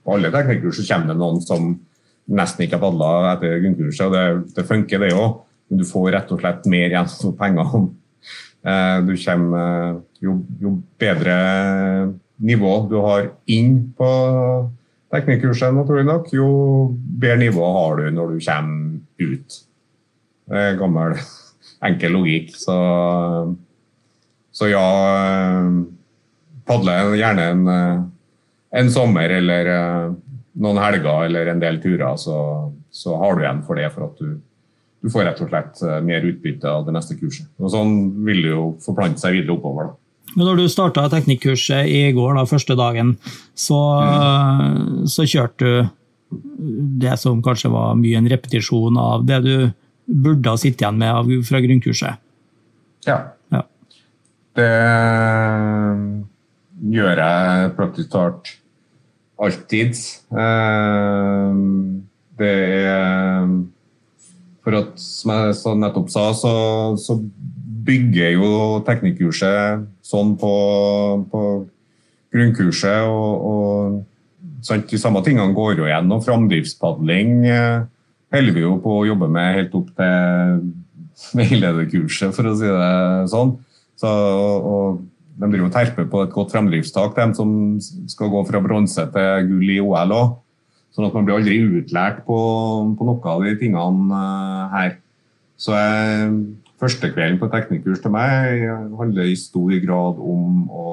[0.04, 1.74] på alle teknikkurs kommer det noen som
[2.34, 4.06] nesten ikke har padla etter grunnkurset.
[4.08, 5.42] og det, det funker, det òg.
[5.70, 7.90] Men du får rett og slett mer igjen for pengene.
[8.64, 11.34] Eh, du kommer jo, jo, bedre
[12.40, 14.08] nivå du har inn på
[15.12, 16.48] teknikkurset, naturlig nok, jo
[16.96, 19.58] bedre nivå har du når du kommer ut.
[20.48, 21.18] Det er gammel,
[21.90, 22.56] enkel logikk.
[22.56, 22.78] Så
[24.54, 24.88] så ja,
[25.18, 25.70] eh,
[26.70, 28.02] padle gjerne en, eh,
[28.74, 30.14] en sommer eller eh,
[30.64, 32.38] noen helger eller en del turer, så,
[32.94, 33.90] så har du igjen for det.
[33.94, 34.38] For at du,
[35.04, 37.50] du, får rett og slett mer utbytte av det neste kurset.
[37.62, 37.94] Og Sånn
[38.26, 39.92] vil det jo forplante seg videre oppover.
[39.92, 40.00] da.
[40.34, 43.16] Men når du starta teknikkurset i går, da, første dagen,
[43.54, 45.06] så, mm.
[45.12, 45.92] så kjørte du
[47.04, 49.56] det som kanskje var mye en repetisjon av det du
[50.06, 52.22] burde ha sittet igjen med fra grunnkurset?
[53.06, 53.20] Ja.
[54.54, 54.70] Det
[56.94, 58.52] gjør jeg praktisk talt
[59.42, 59.98] alltid.
[60.32, 61.54] Eh,
[62.40, 63.48] det er
[64.64, 66.54] For at, som jeg nettopp sa, så,
[66.96, 67.18] så
[67.84, 68.50] bygger jo
[68.88, 70.54] teknikkurset sånn på,
[71.28, 71.42] på
[72.32, 73.04] grunnkurset.
[73.04, 76.12] og, og sant, De samme tingene går jo igjen.
[76.16, 77.84] og Framdriftspadling eh,
[78.34, 80.64] holder vi jo på å jobbe med helt opp til
[81.40, 82.94] veilederkurset, for å si det
[83.34, 83.58] sånn.
[84.00, 87.54] Så, og de driver og terper på et godt fremdriftstak, de som
[88.12, 90.34] skal gå fra bronse til gull i OL òg.
[90.94, 92.38] Sånn at man blir aldri utlært på,
[92.98, 95.00] på noe av de tingene uh, her.
[95.58, 96.36] Så jeg,
[96.82, 98.68] første kvelden på teknikkurs til meg
[99.00, 100.90] handler i stor grad om å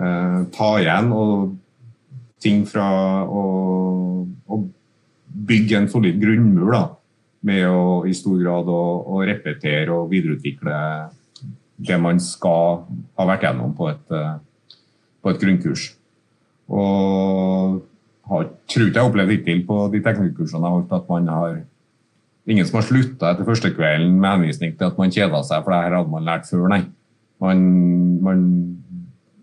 [0.00, 1.52] eh, ta igjen og
[2.42, 2.88] ting fra
[3.24, 4.58] å
[5.34, 6.72] bygge en solid grunnmur.
[6.72, 6.82] da,
[7.46, 8.82] Med å i stor grad å,
[9.14, 10.74] å repetere og videreutvikle
[11.76, 12.84] det man skal
[13.18, 14.34] ha vært gjennom på et, eh,
[15.22, 15.88] på et grunnkurs.
[16.68, 17.82] Og
[18.30, 21.32] har, tror ikke jeg har opplevd hittil på de teknikkursene jeg har holdt at man
[21.32, 21.62] har
[22.44, 25.72] Ingen som har slutta etter første kvelden med henvisning til at man kjeda seg, for
[25.72, 26.82] det her hadde man lært før, nei.
[27.40, 27.62] Man,
[28.20, 28.42] man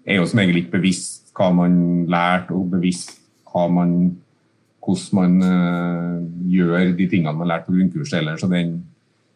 [0.06, 3.16] er jo som regel ikke bevisst hva man lærte, og bevisst
[3.74, 3.96] man,
[4.86, 6.22] hvordan man uh,
[6.54, 8.46] gjør de tingene man lærte på grunnkurset ellers.
[8.46, 8.78] Så den,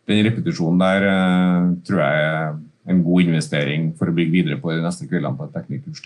[0.06, 2.56] den repetisjonen der uh, tror jeg er
[2.90, 6.04] en god investering for å bygge videre på de neste kveldene på et teknikkurs.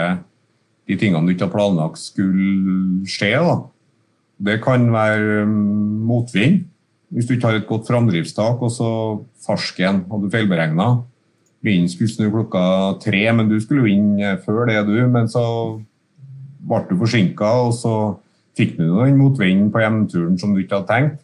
[0.85, 3.33] de tingene du ikke har planlagt skulle skje.
[3.37, 3.57] Da.
[4.49, 6.63] Det kan være mm, motvind.
[7.13, 8.89] Hvis du ikke har et godt framdriftstak, og så
[9.45, 10.89] farsken hadde feilberegna.
[11.65, 12.63] Vinden skulle snu klokka
[13.01, 14.97] tre, men du skulle vinne inn eh, før det, du.
[15.09, 15.45] Men så
[16.65, 17.95] ble du forsinka, og så
[18.57, 21.21] fikk du den motvinden på hjemturen som du ikke hadde tenkt.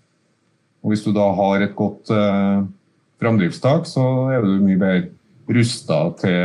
[0.82, 2.62] Og hvis du da har et godt eh,
[3.22, 5.10] framdriftstak, så er du mye bedre
[5.56, 6.38] rusta til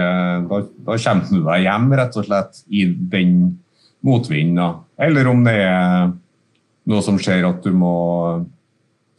[0.50, 3.34] da, da, kommer du deg hjem, rett og slett, i den
[4.06, 4.82] motvinden.
[5.02, 6.14] Eller om det er
[6.86, 7.96] noe som skjer at du må,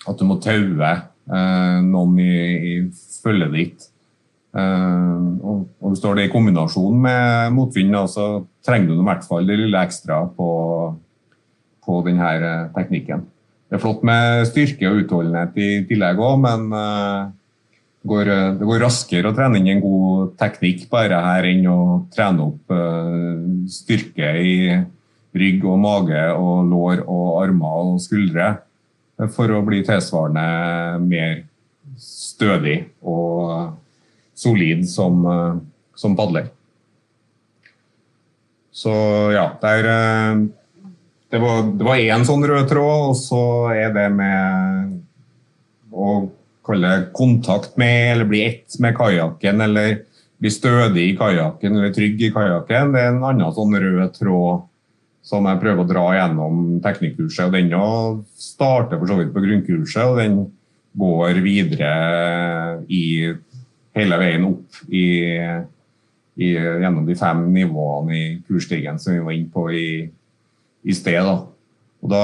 [0.07, 2.33] at du må taue eh, noen i,
[2.71, 2.73] i
[3.23, 3.87] følget ditt.
[4.57, 8.27] Eh, og, og Hvis du har det i kombinasjon med motvind, så
[8.65, 10.51] trenger du i hvert fall det lille ekstra på,
[11.85, 13.25] på denne eh, teknikken.
[13.67, 17.33] Det er flott med styrke og utholdenhet i tillegg òg, men eh,
[18.07, 21.79] går, eh, det går raskere å trene inn en god teknikk bare her enn å
[22.13, 24.55] trene opp uh, styrke i
[25.37, 28.53] rygg og mage og lår og armer og skuldre
[29.33, 31.43] for å bli tilsvarende mer
[31.97, 33.73] stødig og
[34.37, 35.23] solid som,
[35.97, 36.51] som padler.
[38.77, 38.93] Så
[39.33, 40.45] ja, der, uh,
[41.33, 43.43] det var én sånn rød tråd, og så
[43.73, 44.99] er det med
[45.91, 46.27] å
[46.67, 50.01] kalle kontakt med, eller bli ett med kajakken, eller
[50.37, 52.93] bli stødig i kajakken eller trygg i kajakken.
[52.93, 54.67] Det er en annen sånn rød tråd
[55.27, 57.47] som jeg prøver å dra gjennom teknikkurset.
[57.47, 57.73] og Den
[58.39, 60.37] starter for så vidt på grunnkurset, og den
[60.97, 61.91] går videre
[62.87, 63.33] i,
[63.97, 65.07] hele veien opp i,
[66.37, 69.89] i, gjennom de fem nivåene i kursstigen som vi var inne på i,
[70.87, 71.19] i sted.
[71.27, 71.37] Da.
[72.03, 72.23] Og da,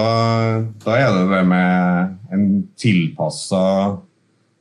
[0.86, 2.47] da, er det det med en
[2.80, 3.63] tilpassa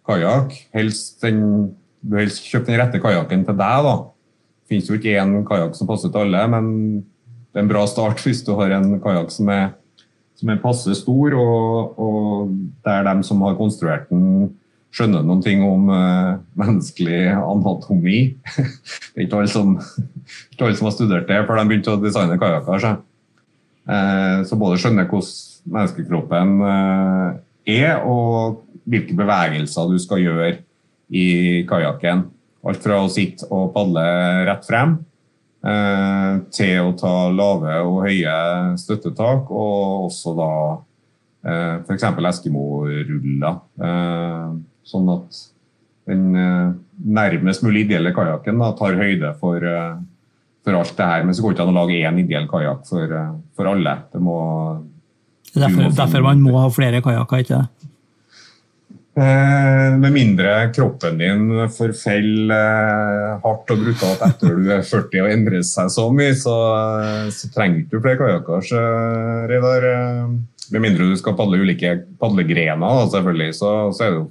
[0.09, 0.55] kajakk.
[0.74, 1.42] Helst den,
[2.03, 3.86] du helst kjøpe den rette kajakken til deg.
[3.88, 3.94] da.
[4.62, 6.66] Det finnes jo ikke én kajakk som passer til alle, men
[7.53, 9.70] det er en bra start hvis du har en kajakk som er,
[10.38, 14.50] som er passe stor, og, og der de som har konstruert den,
[14.92, 18.18] skjønner noen ting om uh, menneskelig anatomi.
[19.14, 19.78] det er ikke alle, som,
[20.59, 22.82] som har studert det før de begynte å designe kajakker.
[22.82, 22.92] Så.
[23.88, 30.53] Uh, så både skjønner hvordan menneskekroppen uh, er, og hvilke bevegelser du skal gjøre
[31.12, 31.26] i
[31.68, 32.26] kajakken.
[32.62, 34.05] Alt fra å sitte og padle
[34.47, 34.97] rett frem,
[35.66, 38.37] eh, til å ta lave og høye
[38.78, 40.53] støttetak, og også da
[41.47, 42.07] eh, f.eks.
[42.33, 43.59] Eskimo-ruller.
[43.83, 44.55] Eh,
[44.93, 45.43] sånn at
[46.11, 46.70] den eh,
[47.03, 49.66] nærmest mulig ideelle kajakken tar høyde for,
[50.62, 51.26] for alt det her.
[51.26, 53.20] Men så går det ikke an å lage én ideell kajakk for,
[53.59, 53.99] for alle.
[54.14, 54.41] Det må
[55.53, 57.82] Derfor, derfor man må ha flere kajakker, ikke det?
[59.12, 65.28] Eh, med mindre kroppen din forfeller eh, hardt og brutalt etter du er 40 og
[65.28, 66.54] endrer seg så mye, så,
[67.28, 68.70] så trenger du ikke flere kajakker.
[69.52, 70.32] Reidar, eh,
[70.72, 74.28] med mindre du skal padle ulike padlegrener, selvfølgelig, så, så, er det jo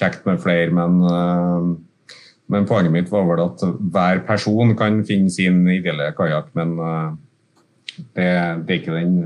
[0.00, 0.74] kjekt med flere.
[0.74, 2.18] Men, eh,
[2.50, 7.10] men, poenget mitt var vel at hver person kan finne sin ideelle kajakk, men eh,
[8.16, 8.32] det,
[8.66, 9.20] det er ikke den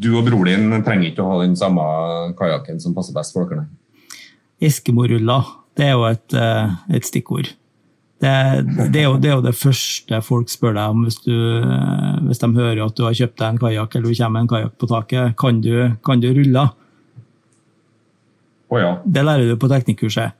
[0.00, 1.84] du og broren din trenger ikke å ha den samme
[2.38, 3.66] kajakken som passer best for dere.
[4.60, 5.48] Eskimoruller,
[5.78, 7.54] det er jo et, eh, et stikkord.
[8.20, 8.32] Det,
[8.92, 12.18] det, er jo, det, er jo, det første folk spør deg om hvis, du, eh,
[12.26, 14.50] hvis de hører at du har kjøpt deg en kajakk eller du kommer med en
[14.52, 15.36] kajakk på taket.
[15.40, 15.72] Kan du,
[16.04, 16.66] kan du rulle?
[18.70, 18.92] Oh, ja.
[19.04, 20.36] Det lærer du på teknikkurset.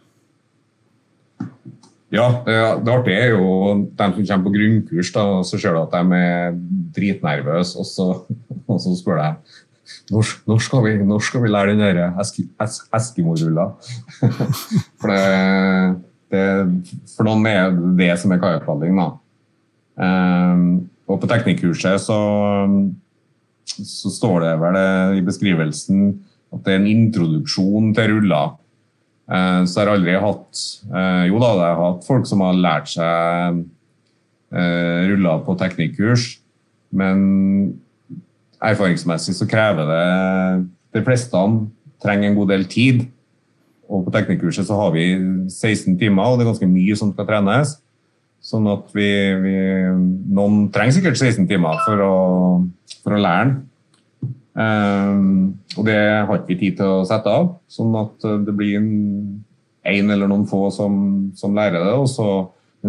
[2.11, 3.49] Ja, det, det artige er jo
[3.97, 6.57] dem som kommer på grunnkurs, da, så ser du at de er
[6.97, 8.07] dritnervøse, og så,
[8.71, 9.33] og så spør de
[10.11, 12.19] når, når, skal vi, når skal vi lære den der
[12.95, 13.67] Eskimo-rulla?
[15.01, 15.15] for,
[17.15, 19.09] for noen er det det som er kajakkpadling, da.
[20.01, 20.63] Um,
[21.11, 22.19] og på teknikkurset så,
[23.67, 24.79] så står det vel
[25.19, 26.13] i beskrivelsen
[26.55, 28.55] at det er en introduksjon til ruller.
[29.31, 30.61] Eh, så jeg har aldri hatt
[30.91, 33.61] eh, Jo da, jeg har hatt folk som har lært seg
[34.51, 36.33] eh, ruller på teknikkurs,
[36.91, 37.21] men
[38.59, 40.09] erfaringsmessig så krever det
[40.97, 41.45] De fleste
[42.03, 43.05] trenger en god del tid.
[43.91, 45.05] Og på teknikkurset så har vi
[45.51, 47.77] 16 timer, og det er ganske mye som skal trenes.
[48.41, 49.09] Sånn at vi,
[49.43, 49.55] vi
[50.33, 52.15] Noen trenger sikkert 16 timer for å,
[53.05, 53.57] for å lære den.
[54.51, 58.55] Um, og det har ikke vi tid til å sette av, sånn at eh, det
[58.59, 58.89] blir en,
[59.87, 60.95] en eller noen få som,
[61.39, 61.95] som lærer det.
[61.95, 62.29] Og så,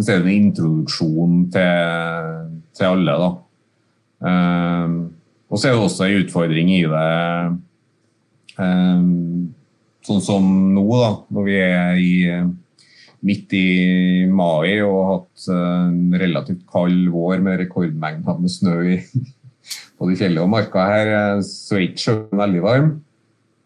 [0.02, 3.18] er det en introduksjon til, til alle.
[3.22, 3.30] da.
[4.22, 4.96] Um,
[5.52, 7.08] og så er det også en utfordring i det
[8.62, 9.08] um,
[10.02, 12.14] Sånn som nå, da, når vi er i,
[13.22, 13.66] midt i
[14.26, 18.96] mai og har hatt en relativt kald vår med rekordmengder med snø i
[20.02, 22.92] både fjellet og marka her, eh, så er ikke sjøen veldig varm.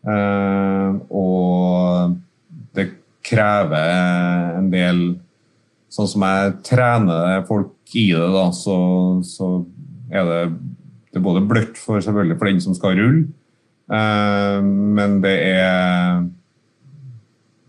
[0.07, 2.17] Eh, og
[2.77, 2.91] det
[3.27, 3.95] krever
[4.61, 5.07] en del
[5.97, 8.75] Sånn som jeg trener folk i det, da, så,
[9.25, 9.47] så
[10.13, 10.41] er det,
[11.09, 13.23] det er både bløtt for, selvfølgelig for den som skal rulle,
[13.89, 16.27] eh, men det er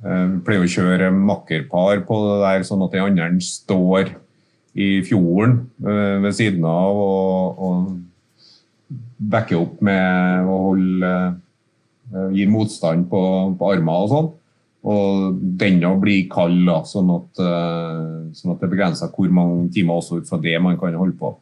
[0.01, 4.11] Vi pleier å kjøre makkerpar på det der, sånn at den andre står
[4.76, 7.88] i fjorden ved siden av og, og
[9.18, 11.11] backe opp med å holde
[12.13, 13.22] uh, Gi motstand på,
[13.59, 14.30] på armer og sånn.
[14.88, 19.68] Og den å blir kald, da, sånn, at, uh, sånn at det begrenser hvor mange
[19.76, 21.34] timer også ut fra det man kan holde på.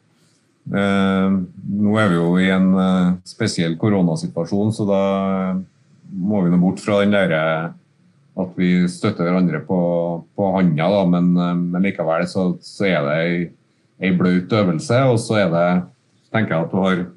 [0.66, 2.72] Uh, nå er vi jo i en
[3.28, 5.02] spesiell koronasituasjon, så da
[6.10, 7.42] må vi nå bort fra den derre
[8.36, 9.78] at vi støtter hverandre på,
[10.36, 11.30] på handa, da, men,
[11.70, 13.38] men, likevel så, så er det ei,
[14.02, 14.98] ei blaut øvelse.
[15.08, 15.68] Og så er det,
[16.34, 17.15] tenker jeg at du har Eh,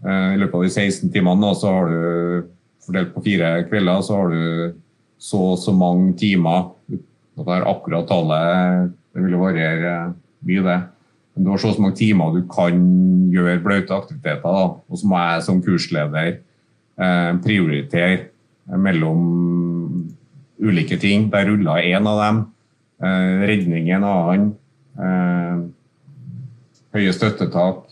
[0.00, 2.46] I løpet av de 16 timene så har du
[2.86, 4.78] fordelt på fire kvelder, så har du
[5.20, 6.70] så og så mange timer.
[6.88, 9.94] Det er akkurat tallet, det vil variere
[10.46, 10.78] mye, det.
[11.34, 12.80] Men du har så og så mange timer du kan
[13.32, 14.40] gjøre blaute aktiviteter.
[14.44, 14.64] Da.
[14.88, 20.08] Og så må jeg som kursleder eh, prioritere mellom
[20.60, 21.28] ulike ting.
[21.32, 22.40] Der ruller én av dem.
[23.04, 24.48] Eh, redning en annen.
[25.00, 25.62] Eh,
[26.96, 27.86] høye støttetak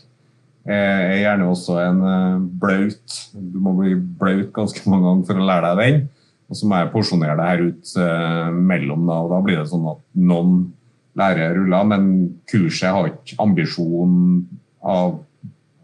[0.75, 3.19] er gjerne også en eh, blaut.
[3.33, 6.03] Du må bli blaut ganske mange ganger for å lære deg den.
[6.49, 9.67] Og så må jeg porsjonere det her ut uh, mellom, da, og da blir det
[9.69, 10.55] sånn at noen
[11.19, 12.07] lærer ruller, men
[12.49, 14.47] kurset har ikke ambisjon
[14.81, 15.19] av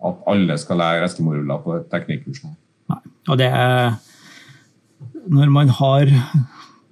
[0.08, 2.54] at alle skal lære eskimoruller på teknikkurset.
[2.92, 3.96] Nei, og det er
[5.28, 6.08] Når man har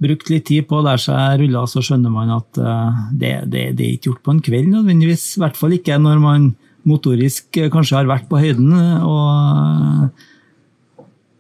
[0.01, 3.87] brukt litt tid på å lære seg ruller, så skjønner man at det, det, det,
[3.87, 5.27] er ikke gjort på en kveld nødvendigvis.
[5.37, 6.53] I hvert fall ikke når man
[6.89, 8.73] motorisk eh, kanskje har vært på høyden.
[9.07, 10.11] og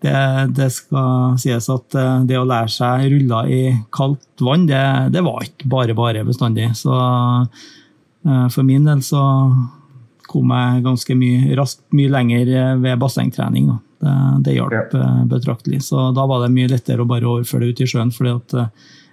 [0.02, 0.14] det,
[0.58, 3.60] det, skal sies at eh, det å lære seg ruller i
[3.94, 4.82] kaldt vann, det,
[5.14, 6.72] det var ikke bare bare bestandig.
[6.78, 9.22] Så eh, for min del så
[10.32, 13.68] kom jeg ganske mye, raskt mye lenger ved bassengtrening.
[14.02, 14.16] Det,
[14.46, 15.08] det hjalp ja.
[15.28, 15.82] betraktelig.
[15.86, 18.14] Så da var det mye lettere å bare overføre det ut i sjøen.
[18.14, 18.54] fordi at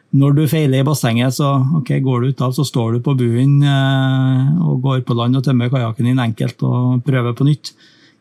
[0.09, 3.13] når du feiler i bassenget, så okay, går du ut av, så står du på
[3.19, 7.73] buen eh, og går på land og tømmer kajakken din enkelt og prøver på nytt.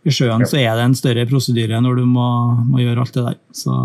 [0.04, 2.28] I sjøen så er det en større prosedyre når du må,
[2.68, 3.40] må gjøre alt det der.
[3.56, 3.78] Så,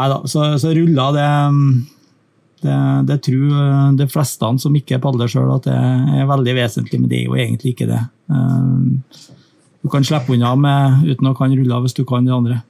[0.00, 1.28] neida, så, så ruller det
[2.62, 7.00] det, det tror eh, de fleste som ikke padler sjøl at det er veldig vesentlig,
[7.02, 8.00] men det er jo egentlig ikke det.
[8.32, 9.28] Eh,
[9.78, 12.62] du kan slippe unna med, uten å kan rulle hvis du kan det andre.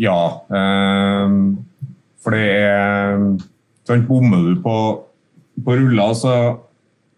[0.00, 0.18] Ja,
[0.50, 1.34] øh,
[2.24, 3.18] for det er
[3.84, 4.76] sånn, Bommer du på,
[5.64, 6.32] på ruller, så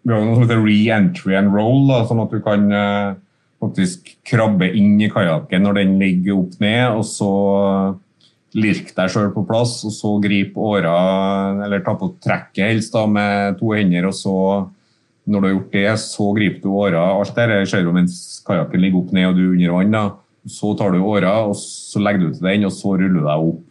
[0.03, 3.15] vi har noe som heter re-entry and roll, da, sånn at du kan eh,
[3.63, 7.31] faktisk krabbe inn i kajakken når den ligger opp ned, og så
[8.57, 10.95] lirke deg sjøl på plass, og så gripe åra,
[11.65, 14.35] eller ta på trekket helst da, med to hender, og så,
[15.27, 17.03] når du har gjort det, så griper du åra.
[17.17, 18.15] Alt det skjer jo mens
[18.47, 19.97] kajakken ligger opp ned og du er under vann.
[20.47, 23.66] Så tar du åra, så legger du til den, og så ruller du deg opp.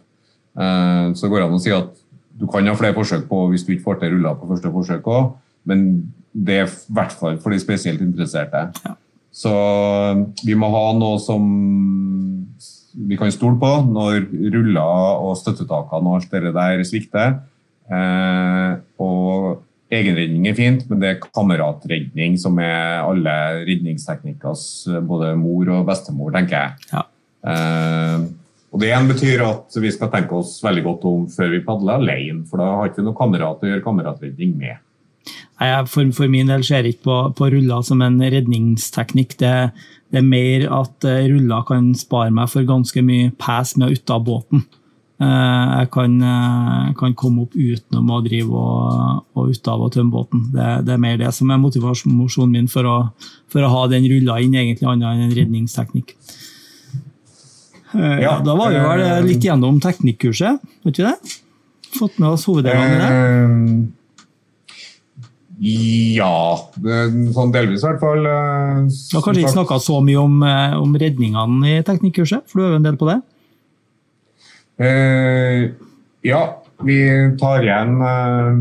[0.56, 1.90] Eh, så går det an å si at
[2.36, 5.10] du kan ha flere forsøk på hvis du ikke får til ruller på første forsøk
[5.12, 5.34] òg,
[5.68, 5.82] men
[6.36, 8.68] det er i hvert fall for de spesielt interesserte.
[8.84, 8.96] Ja.
[9.36, 9.52] Så
[10.44, 11.44] vi må ha noe som
[12.96, 14.22] vi kan stole på når
[14.54, 17.38] ruller og støttetakene og alt det der svikter.
[17.92, 23.36] Eh, og egenredning er fint, men det er kameratredning som er alle
[23.68, 24.64] redningsteknikkers
[25.06, 26.88] både mor og bestemor, tenker jeg.
[26.94, 27.04] Ja.
[28.76, 31.96] Og Det igjen betyr at vi skal tenke oss veldig godt om før vi padler
[31.96, 34.82] alene, for da har ikke vi noen kamerat å gjøre kameratredning med.
[35.88, 39.38] For, for min del ser jeg ikke på, på ruller som en redningsteknikk.
[39.40, 39.52] Det,
[40.12, 43.96] det, er mer at eh, ruller kan spare meg for ganske mye pes med å
[43.96, 44.66] ut av båten.
[45.24, 49.94] Eh, jeg kan, eh, kan, komme opp utenom å drive og, og ut av og
[49.96, 50.50] tømme båten.
[50.52, 52.98] Det, det, er mer det som er motivasjonen min for å,
[53.48, 56.12] for å ha den rulla inn, egentlig annet enn en redningsteknikk.
[57.94, 61.36] Ja, da var vi vel litt gjennom teknikkurset, vet ikke det?
[61.96, 63.92] Fått med oss hoveddelene i det?
[65.56, 68.26] Ja, sånn delvis i hvert fall.
[68.28, 72.60] Eh, du har kanskje ikke snakka så mye om, eh, om, redningene i teknikkurset, for
[72.60, 73.20] du øver en del på det?
[74.84, 75.72] Eh,
[76.28, 76.42] ja,
[76.84, 76.98] vi
[77.40, 78.52] tar igjen eh,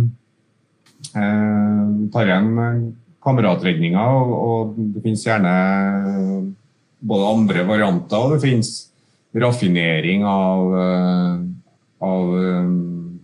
[2.13, 2.95] tar igjen
[3.25, 5.53] kameratredninger, og, og, det finnes gjerne
[7.03, 8.71] både andre varianter, og det finnes
[9.35, 10.75] raffinering av,
[12.05, 12.29] av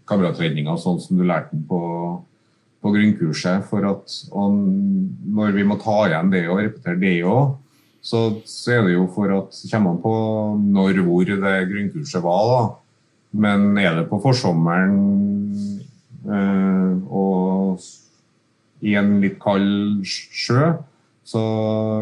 [0.10, 1.80] kameratredninga sånn som du lærte den på
[2.82, 3.66] på grunnkurset.
[3.70, 7.58] for at Når vi må ta igjen det og repetere det òg,
[8.02, 10.14] så, så, er det jo for at kommer an på
[10.58, 12.46] når hvor det grunnkurset var.
[12.50, 12.62] da.
[13.32, 14.98] Men er det på forsommeren
[16.26, 17.80] øh, og
[18.82, 20.74] i en litt kald sjø,
[21.24, 21.42] så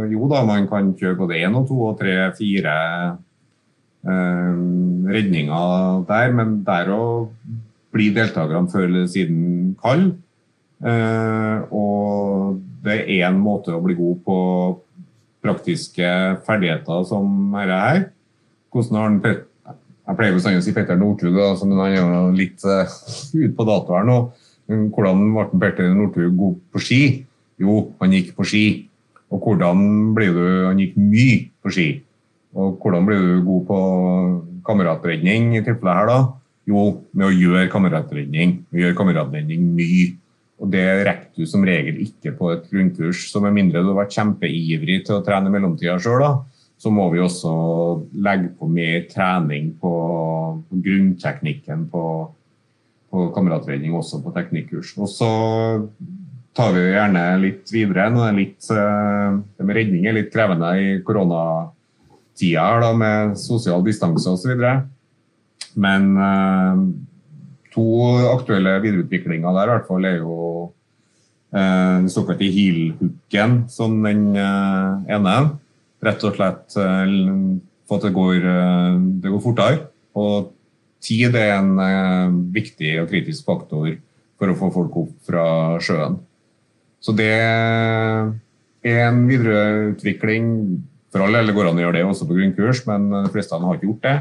[0.10, 2.74] jo da, man kan kjøre både én og to og tre, fire
[4.08, 4.58] øh,
[5.10, 6.34] redninger der.
[6.34, 7.30] Men der òg
[7.94, 10.18] blir deltakerne før eller siden kalde.
[10.80, 14.38] Eh, og det er én måte å bli god på
[15.44, 16.08] praktiske
[16.46, 18.02] ferdigheter som dette her.
[18.72, 19.22] Hvordan har han
[20.10, 22.90] Jeg pleier bestandig å si Petter Northug, men han er litt uh,
[23.36, 24.16] ute på dato her nå.
[24.66, 27.02] Hvordan ble Petter Northug god på ski?
[27.62, 28.64] Jo, han gikk på ski.
[29.30, 29.84] Og hvordan
[30.16, 31.88] ble du Han gikk mye på ski.
[32.58, 33.80] Og hvordan blir du god på
[34.66, 36.20] kameratredning i tilfellet her, da?
[36.70, 36.86] Jo,
[37.18, 38.60] med å gjøre kameratredning.
[38.76, 40.14] Gjøre kameratredning mye.
[40.60, 43.30] Og det rekker du som regel ikke på et grunnkurs.
[43.32, 46.26] Så med mindre du har vært kjempeivrig til å trene mellomtida sjøl,
[46.80, 47.54] så må vi også
[48.24, 49.94] legge på mer trening på,
[50.70, 52.04] grunnteknikken på,
[53.12, 54.94] på kameratredning, også på teknikkurs.
[55.00, 55.32] Og så
[56.56, 58.10] tar vi gjerne litt videre.
[58.14, 60.88] Nå er litt, eh, det med redning er litt krevende i
[62.40, 64.52] koronatida da, med sosial distanse osv.
[65.76, 66.78] Men eh,
[67.74, 67.86] to
[68.34, 70.72] aktuelle videreutviklinger der i hvert fall er jo
[71.54, 75.58] eh, den såkalte heel-hooken som den eh, ene.
[76.02, 79.88] Rett og slett eh, for at det går, eh, det går fortere.
[80.16, 80.54] Og
[81.02, 83.98] tid er en eh, viktig og kritisk faktor
[84.40, 86.20] for å få folk opp fra sjøen.
[87.00, 88.32] Så det er
[88.84, 90.48] en videreutvikling.
[91.10, 93.78] For all del går an å gjøre det også på grunnkurs, men de fleste har
[93.78, 94.18] ikke gjort det.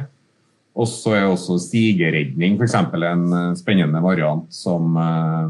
[0.79, 2.77] Og så er også stigeredning f.eks.
[2.79, 5.49] en eh, spennende variant som, eh,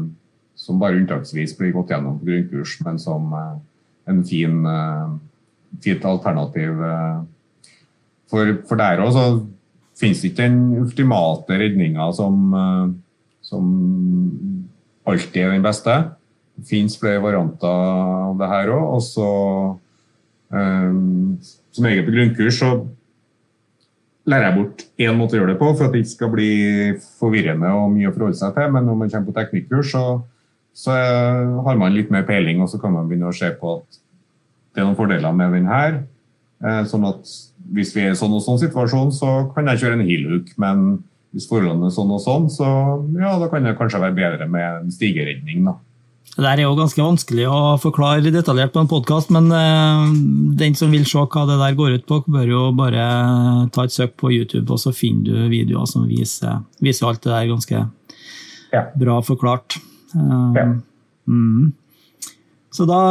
[0.57, 3.57] som, bare unntaksvis blir gått gjennom på grunnkurs, men som eh,
[4.09, 4.63] en fin,
[5.85, 6.79] fint alternativ.
[8.31, 9.19] For, for der òg
[9.99, 12.47] finnes ikke den ultimate redninga som,
[13.45, 13.67] som
[15.05, 15.93] alltid er den beste.
[16.57, 18.97] Det finnes flere varianter av det her òg.
[20.49, 22.71] Og jeg er på grunnkurs, så
[24.29, 26.51] lærer jeg bort én måte å gjøre det på for at det ikke skal bli
[27.19, 28.69] forvirrende og mye å forholde seg til.
[28.75, 30.03] Men når man kommer på teknikkurs, så,
[30.75, 30.95] så
[31.65, 34.01] har man litt mer peiling, og så kan man begynne å se på at
[34.73, 36.01] det er noen fordeler med den her.
[36.59, 37.29] Eh, sånn at
[37.73, 40.51] hvis vi er i sånn og sånn situasjon, så kan jeg kjøre en heelhook.
[40.61, 40.87] Men
[41.33, 42.69] hvis forholdene er sånn og sånn, så
[43.17, 45.63] ja, da kan det kanskje være bedre med en stigeredning.
[45.69, 45.77] da.
[46.35, 50.05] Det der er jo ganske vanskelig å forklare detaljert på en podkast, men uh,
[50.59, 53.07] den som vil se hva det der går ut på, bør jo bare
[53.75, 57.33] ta et søk på YouTube, og så finner du videoer som viser, viser alt det
[57.33, 57.81] der ganske
[58.71, 58.83] ja.
[59.01, 59.79] bra forklart.
[60.13, 60.69] Ja.
[61.27, 61.73] mm.
[62.69, 63.01] Så da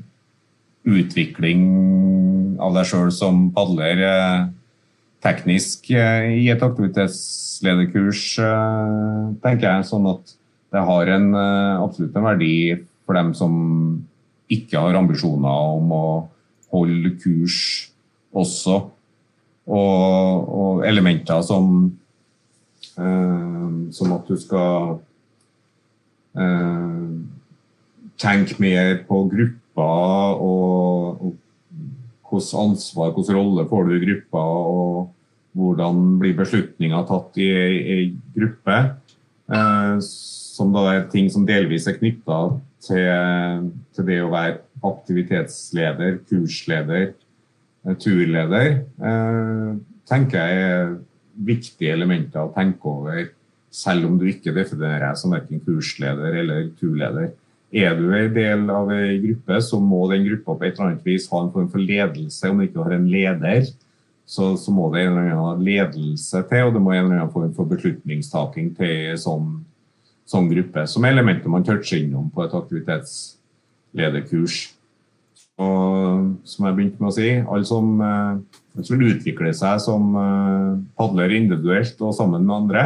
[0.87, 1.61] utvikling
[2.63, 4.41] av deg sjøl som padler eh,
[5.27, 8.23] teknisk eh, i et aktivitetslederkurs,
[9.43, 9.89] tenker jeg.
[9.91, 10.25] Sånn at
[10.75, 11.29] det har en,
[11.81, 12.57] absolutt en verdi
[13.07, 13.53] for dem som
[14.53, 16.07] ikke har ambisjoner om å
[16.75, 17.59] holde kurs
[18.37, 18.75] også
[19.67, 21.71] og, og elementer som,
[22.99, 24.99] eh, som at du skal
[26.39, 27.09] eh,
[28.23, 31.35] tenke mer på grupper og, og
[32.27, 35.13] hvilket ansvar, hvilken rolle får du i gruppa, og
[35.57, 38.07] hvordan blir beslutninger tatt i ei
[38.37, 38.79] gruppe.
[39.47, 39.99] Eh,
[40.57, 42.41] som da er ting som delvis er knytta
[42.87, 47.11] til, til, det å være aktivitetsleder, kursleder,
[47.95, 49.77] turleder, eh,
[50.09, 50.97] tenker jeg er
[51.37, 53.29] viktige elementer å tenke over,
[53.71, 57.29] selv om du ikke definerer deg som verken kursleder eller turleder.
[57.77, 61.05] Er du en del av en gruppe, så må den gruppa på et eller annet
[61.05, 62.49] vis ha en form for ledelse.
[62.49, 63.63] Om du ikke har en leder,
[64.27, 67.35] så, så må det en eller annen ledelse til, og det må en eller annen
[67.35, 69.47] form for beslutningstaking til sånn,
[70.27, 70.87] sånn gruppe.
[70.91, 74.57] Som elementer man toucher innom på et aktivitetslederkurs.
[75.57, 80.17] Og som jeg begynte med å si, alle som, alle som vil utvikle seg som
[80.21, 82.83] eh, padler individuelt og sammen med andre,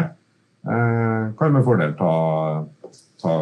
[0.62, 2.12] eh, kan med fordel ta,
[3.22, 3.32] ta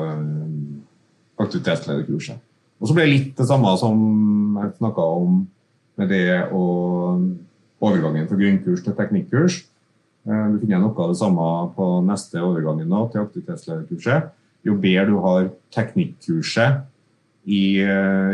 [1.44, 2.40] aktivitetslederkurset.
[2.78, 3.98] Og så blir det litt det samme som
[4.62, 5.42] jeg snakka om
[5.98, 7.26] med det og
[7.82, 9.58] overgangen fra grunnkurs til teknikkurs.
[10.28, 14.30] Du finner noe av det samme på neste overgangen nå, til aktivitetslederkurset.
[14.66, 16.84] Jo bedre du har teknikkurset
[17.50, 17.62] i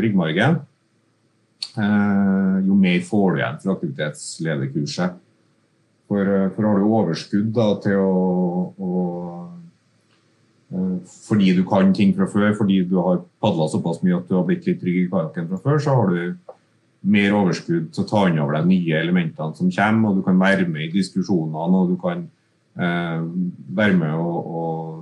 [0.03, 0.74] ryggmargen, Eh,
[1.75, 5.21] jo mer får du igjen for aktivitetslederkurset.
[6.09, 9.05] For, eh, for har du overskudd da, til å, å,
[10.75, 14.35] eh, Fordi du kan ting fra før, fordi du har padla såpass mye at du
[14.37, 16.55] har blitt litt trygg i kajakken fra før, så har du
[17.05, 20.39] mer overskudd til å ta inn over deg nye elementene som kommer, og du kan
[20.41, 22.25] være med i diskusjonene, og du kan
[22.81, 23.27] eh,
[23.81, 25.01] være med og,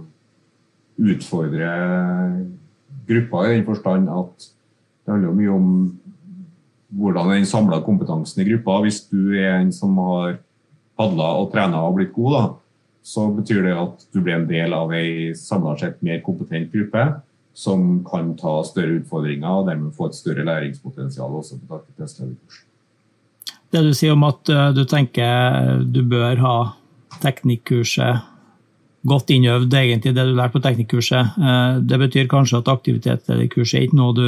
[1.03, 1.69] utfordre
[3.09, 4.45] gruppa i den forstand at
[5.03, 5.71] det handler mye om
[6.97, 8.80] hvordan den samla kompetansen i gruppa.
[8.84, 10.38] Hvis du er en som har
[10.99, 12.43] padla og trena og blitt god, da,
[13.03, 17.07] så betyr det at du blir en del av ei samla sett mer kompetent gruppe
[17.55, 22.62] som kan ta større utfordringer og dermed få et større læringspotensial også på aktivitetslederkurs.
[23.72, 26.57] Det du sier om at eh, du tenker du bør ha
[27.22, 28.28] teknikkurset
[29.09, 33.86] godt innøvd, egentlig det du lærte på teknikkurset, eh, det betyr kanskje at aktivitetskurset er
[33.88, 34.26] ikke noe du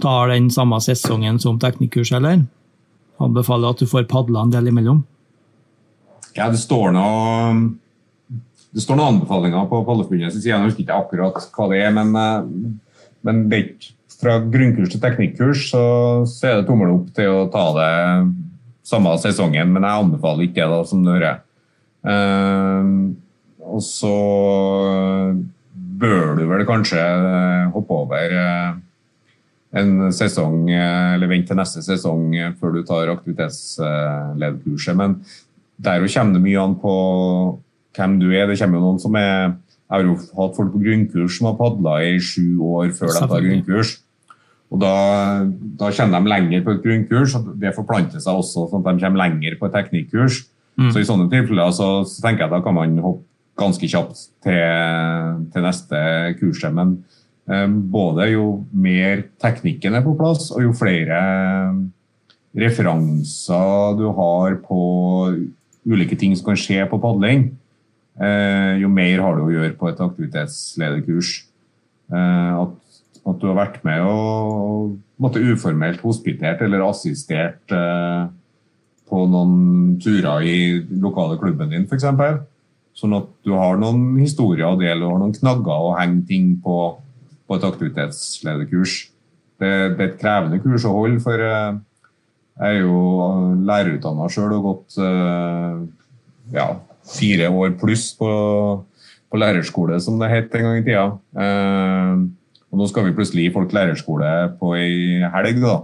[0.00, 2.46] tar den samme sesongen som teknikkurs, eller?
[3.22, 5.04] Anbefaler at du får padla en del imellom?
[6.32, 7.78] Ja, det står noe
[8.72, 10.48] det står noen anbefalinger på Palleforbundets side.
[10.48, 12.46] Jeg husker ikke akkurat hva det er, men, eh,
[13.28, 13.58] men det
[14.22, 15.84] fra grunnkurs til teknikkurs så,
[16.30, 17.92] så, er det tommel opp til å ta det
[18.86, 21.42] samme sesongen, men jeg anbefaler ikke det, da, som du hører.
[22.02, 23.12] Uh,
[23.62, 24.14] og så
[26.02, 27.02] bør du vel kanskje
[27.74, 28.78] hoppe over uh,
[29.72, 34.96] en sesong, eh, eller vent til neste sesong eh, før du tar aktivitetslederkurset.
[34.98, 35.18] Men
[35.80, 36.94] der kommer det mye an på
[37.96, 38.46] hvem du er.
[38.48, 39.56] Det kommer jo noen som er
[39.92, 43.26] Jeg har jo hatt folk på grunnkurs som har padla i sju år før de
[43.28, 43.90] tar grunnkurs.
[44.72, 44.92] Og da,
[45.76, 49.04] da kjenner de lenger på et grunnkurs, og det forplanter seg også sånn at de
[49.04, 50.46] kommer lenger på et teknikkurs.
[50.80, 50.88] Mm.
[50.94, 53.28] Så i sånne tilfeller så, så, tenker jeg da kan man hoppe
[53.60, 54.16] ganske kjapt
[54.46, 56.00] til, til neste
[56.40, 56.72] kurset.
[56.72, 57.02] Men
[57.92, 61.18] både jo mer teknikken er på plass, og jo flere
[62.56, 64.82] referanser du har på
[65.88, 67.48] ulike ting som kan skje på padling,
[68.20, 71.34] eh, jo mer har du å gjøre på et aktivitetslederkurs.
[72.12, 72.78] Eh, at
[73.22, 78.22] at du har vært med og, måtte uformelt hospitert eller assistert eh,
[79.06, 80.56] på noen turer i
[80.98, 82.08] lokale klubben din, f.eks.
[82.98, 86.78] Sånn at du har noen historier å dele og noen knagger å henge ting på
[87.52, 88.94] på et aktivitetslederkurs.
[89.60, 91.74] Det, det er et krevende kurs å holde, for eh,
[92.56, 93.02] jeg er jo
[93.68, 95.82] lærerutdanna sjøl og gått eh,
[96.56, 96.66] ja,
[97.12, 98.30] fire år pluss på,
[99.28, 101.04] på lærerskole, som det het en gang i tida.
[101.36, 102.24] Eh,
[102.72, 105.76] og nå skal vi plutselig gi folk lærerskole på ei helg, da.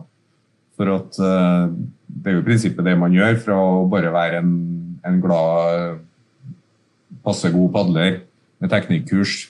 [0.79, 4.53] For at det er jo i prinsippet det man gjør fra å bare være en,
[5.05, 5.99] en glad,
[7.27, 8.21] passe god padler
[8.63, 9.41] med teknikkurs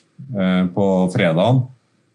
[0.74, 1.60] på fredagen.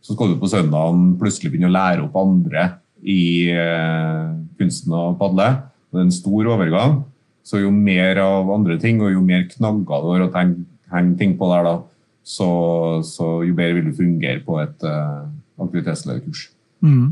[0.04, 2.68] Så skal du på søndagen plutselig begynne å lære opp andre
[3.04, 5.49] i uh, kunsten å padle.
[5.91, 7.01] Det er en stor overgang.
[7.43, 11.36] Så jo mer av andre ting, og jo mer knagger du har å henge ting
[11.39, 11.76] på der, da,
[12.24, 12.47] så,
[13.04, 15.28] så, jo bedre vil du fungere på et uh,
[15.60, 16.47] aktivitetslederkurs.
[16.84, 17.12] Mm.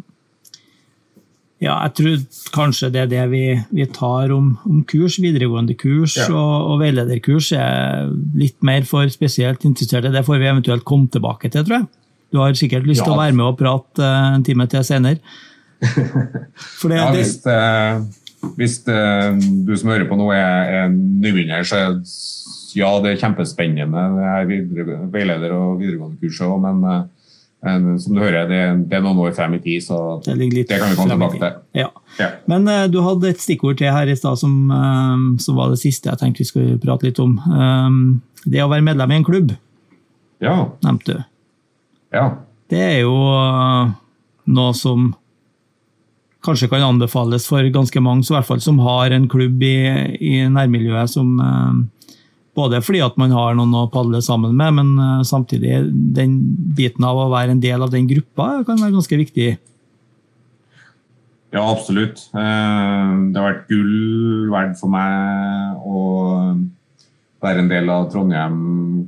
[1.62, 2.22] Ja, jeg tror
[2.56, 6.26] kanskje det er det vi, vi tar om, om, kurs, videregående kurs ja.
[6.34, 10.10] og, og, veilederkurs, er litt mer for spesielt interesserte.
[10.10, 11.90] Det får vi eventuelt komme tilbake til, tror jeg.
[12.32, 13.10] Du har sikkert lyst ja.
[13.10, 15.20] til å være med og prate uh, en time til senere.
[16.82, 17.56] Det, ja, hvis, det,
[18.58, 19.02] hvis det,
[19.66, 21.80] du som hører på nå er, er nybegynner, så
[22.78, 24.04] ja, det er kjempespennende.
[24.16, 29.06] Det er veileder- og videregående kurs òg, men uh, som du hører, det, det, er
[29.06, 31.58] noen år frem i tid, så det, det kan vi komme tilbake til.
[31.78, 31.90] Ja.
[32.20, 32.30] Ja.
[32.52, 35.82] Men uh, du hadde et stikkord til her i stad som, uh, som, var det
[35.82, 37.38] siste jeg tenkte vi skulle prate litt om.
[38.46, 39.54] det å være medlem i en klubb,
[40.42, 40.56] ja.
[40.86, 41.28] nevnte du.
[42.12, 42.28] Ja.
[42.72, 43.16] Det er jo
[44.52, 45.12] noe som
[46.46, 49.76] kanskje kan anbefales for ganske mange, så i hvert fall som har en klubb i,
[50.18, 51.36] i nærmiljøet som
[52.58, 55.84] både fordi at man har noen å padle sammen med, men eh, samtidig
[56.16, 56.38] den
[56.78, 59.50] biten av å være en del av den gruppa kan være ganske viktig.
[61.52, 62.26] Ja, absolutt.
[62.32, 66.04] Eh, det har vært gull verdt for meg å
[67.42, 68.58] være en del av Trondheim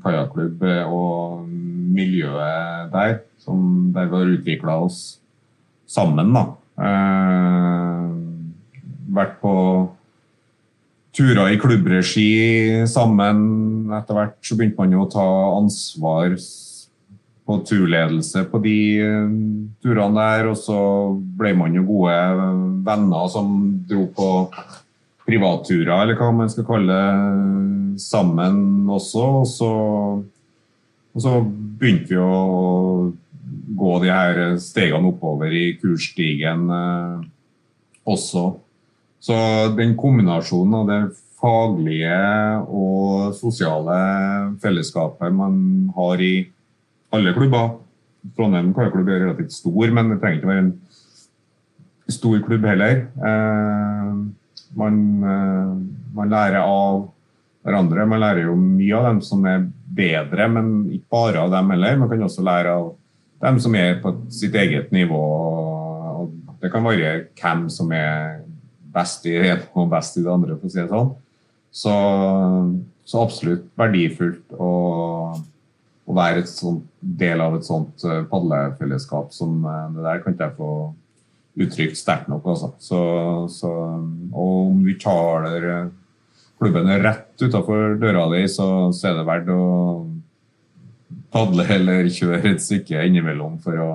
[0.04, 1.44] kajakklubb og
[1.94, 5.00] miljøet der, som der vi har utvikla oss
[5.90, 6.34] sammen.
[6.34, 6.48] da.
[6.82, 8.10] Eh,
[9.14, 9.54] vært på
[11.14, 13.90] turer i klubbregi sammen.
[13.94, 15.28] Etter hvert så begynte man jo å ta
[15.60, 16.34] ansvar
[17.44, 19.36] på turledelse på de eh,
[19.84, 20.50] turene der.
[20.50, 20.80] Og så
[21.38, 22.18] ble man jo gode
[22.88, 23.54] venner som
[23.90, 24.30] dro på
[25.28, 29.26] privatturer, eller hva man skal kalle det, sammen også.
[29.42, 29.72] Og så,
[31.14, 33.12] og så begynte vi å
[33.74, 37.22] gå de her stegene oppover i kursstigen eh,
[38.10, 38.48] også.
[39.24, 39.38] Så
[39.78, 41.02] den kombinasjonen av det
[41.40, 42.18] faglige
[42.72, 43.96] og sosiale
[44.64, 45.56] fellesskapet man
[45.96, 46.36] har i
[47.14, 47.78] alle klubber
[48.38, 50.74] Trondheim karklubb er relativt stor, men det trenger ikke være en
[52.14, 53.02] stor klubb heller.
[53.20, 54.14] Eh,
[54.78, 55.74] man, eh,
[56.16, 57.08] man, lærer av
[57.64, 58.08] hverandre.
[58.10, 62.00] Man lærer jo mye av dem som er bedre, men ikke bare av dem heller.
[62.02, 62.94] Man kan også lære av
[63.44, 65.20] dem som er på sitt eget nivå.
[65.20, 66.32] og
[66.64, 68.44] det kan variere hvem som er
[68.94, 71.10] best i det ene og best i det andre, for å si det sånn.
[71.74, 71.94] Så,
[73.10, 74.70] så absolutt verdifullt å,
[76.08, 80.38] å være et sånt, del av et sånt eh, padlefellesskap som eh, det der, kan
[80.38, 80.72] ikke jeg få
[81.60, 82.48] uttrykt sterkt nok.
[82.54, 82.74] Altså.
[82.82, 83.02] Så,
[83.54, 83.74] så,
[84.34, 85.92] og om vi taler eh,
[86.62, 89.64] klubben er rett utafor døra di, så, så, er det verdt å
[91.34, 93.90] padle eller kjøre et stykke innimellom for å,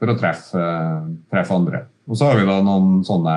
[0.00, 0.68] for å treffe,
[1.32, 1.84] treffe andre.
[2.10, 3.36] Og så har vi da noen sånne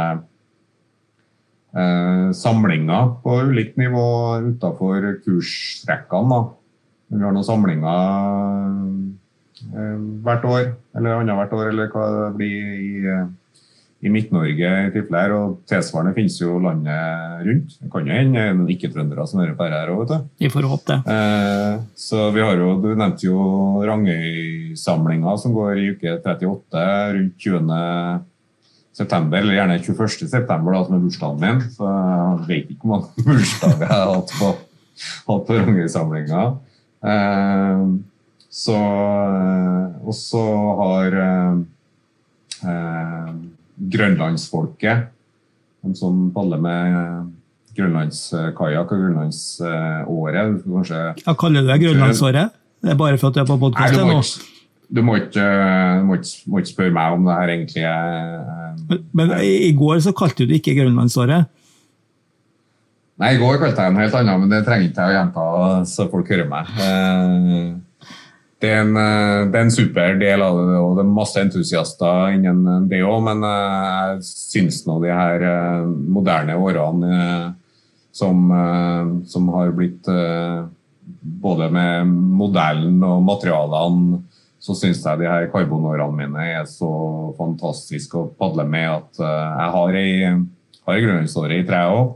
[1.77, 4.07] eh, samlinger på ulikt nivå
[4.49, 6.39] utafor kursrekkene.
[7.13, 7.93] Vi har noen samlinger
[9.73, 13.17] eh, hvert år, eller annethvert år, eller hva det blir i,
[14.03, 17.75] i Midt-Norge i tilfelle Og tilsvarende finnes jo landet rundt.
[17.79, 20.27] Det kan jo hende noen ikke-trøndere som hører på her òg, vet du.
[20.43, 20.99] Vi får håpe det.
[21.15, 23.39] Eh, så vi har jo, Du nevnte jo
[23.87, 26.85] Rangøy-samlinga som går i uke 38
[27.15, 27.81] rundt 20
[28.93, 30.27] september, eller gjerne 21.
[30.29, 31.61] september, da, som er bursdagen min.
[31.73, 34.51] Så jeg vet ikke hvor mange bursdager jeg har hatt på,
[35.31, 36.43] hatt på Rangøy-samlinga.
[37.03, 37.85] Eh,
[38.53, 40.43] så eh, Og så
[40.77, 41.55] har eh,
[42.69, 43.22] eh,
[43.91, 45.09] grønlandsfolket.
[45.83, 47.21] De som padler med eh,
[47.77, 50.63] grønlandskajakk og grønlandsåret.
[50.63, 52.59] Kanskje Ja, kaller du det grønlandsåret?
[52.83, 54.19] Det er bare for at du er på podkast nå?
[54.93, 55.43] du må ikke,
[56.05, 60.03] må ikke, må ikke spørre meg om det her egentlig er Men i i går
[60.05, 61.49] så kalte du det ikke grønlandsåret.
[63.21, 65.17] Nei, i går kalte jeg det en helt annen, men det trenger ikke jeg å
[65.17, 65.47] gjenta
[65.89, 66.71] så folk hører meg.
[68.63, 71.09] Eh, Det er, en, eh, det er en super del av det, og det er
[71.11, 77.09] masse entusiaster innen det òg, men eh, jeg syns nå de her eh, moderne årene
[77.17, 77.49] eh,
[78.13, 80.63] som, eh, som har blitt eh,
[81.43, 84.21] Både med modellen og materialene,
[84.59, 89.49] så syns jeg de her karbonårene mine er så fantastiske å padle med at eh,
[89.59, 90.13] jeg har ei,
[90.87, 92.13] ei grønlandsåre i treet òg.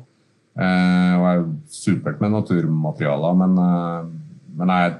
[0.56, 4.08] Og jeg er supert med naturmaterialer, men, eh,
[4.56, 4.96] men jeg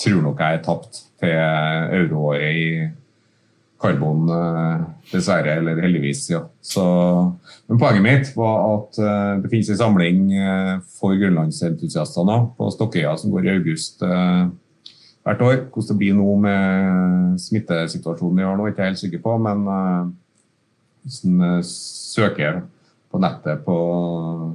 [0.00, 1.36] tror nok jeg er tapt til
[2.00, 2.66] euroåret i
[3.82, 6.30] karbon, eh, dessverre, eller heldigvis.
[6.30, 6.42] ja.
[6.60, 6.84] Så,
[7.66, 12.70] men poenget mitt var at eh, det finnes en samling eh, for grønlandsentusiaster nå på
[12.70, 15.56] Stokkøya som går i august hvert år.
[15.72, 19.36] Hvordan det blir nå med smittesituasjonen vi har nå, er jeg ikke helt sikker på,
[19.42, 22.62] men eh, søker
[23.12, 23.76] på nettet på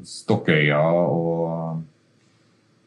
[0.08, 1.84] Stokkøya og,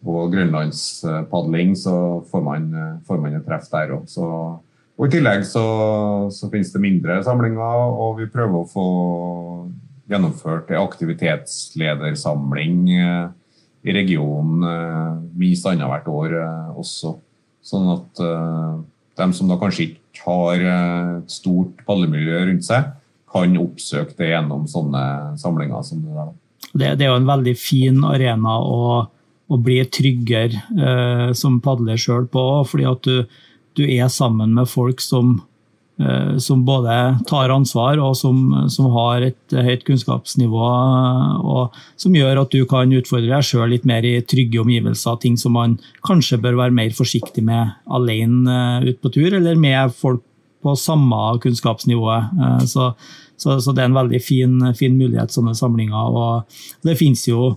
[0.06, 4.08] og grønlandspadling, så får man, eh, får man et treff der òg.
[5.00, 5.64] Og I tillegg så,
[6.28, 8.86] så finnes det mindre samlinger, og vi prøver å få
[10.10, 13.28] gjennomført en aktivitetsledersamling eh,
[13.86, 17.10] i regionen eh, minst annethvert år eh, også.
[17.64, 18.74] Sånn at eh,
[19.20, 22.82] de som da kanskje ikke har eh, et stort padlemiljø rundt seg,
[23.30, 25.02] kan oppsøke det gjennom sånne
[25.38, 26.30] samlinger som det der.
[26.70, 29.06] Det, det er jo en veldig fin arena å,
[29.50, 33.24] å bli tryggere eh, som padler sjøl på, fordi at du,
[33.74, 35.40] du er sammen med folk som,
[35.98, 36.94] eh, som både
[37.26, 38.38] tar ansvar og som,
[38.70, 40.70] som har et høyt kunnskapsnivå,
[41.42, 45.38] og som gjør at du kan utfordre deg sjøl litt mer i trygge omgivelser, ting
[45.40, 49.90] som man kanskje bør være mer forsiktig med alene eh, ut på tur, eller med
[49.98, 50.22] folk
[50.62, 52.06] på samme kunnskapsnivå.
[52.20, 52.92] Eh, Så,
[53.40, 56.12] så, så det er en veldig fin, fin mulighet, sånne samlinger.
[56.12, 57.54] Og det finnes jo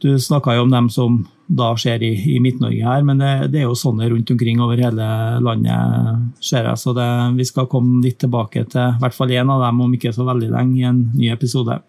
[0.00, 1.18] Du snakka jo om dem som
[1.50, 4.78] da skjer i, i Midt-Norge her, men det, det er jo sånne rundt omkring over
[4.80, 5.06] hele
[5.42, 6.78] landet, ser jeg.
[6.78, 9.96] Så det, vi skal komme litt tilbake til i hvert fall én av dem om
[9.96, 11.80] ikke så veldig lenge i en ny episode.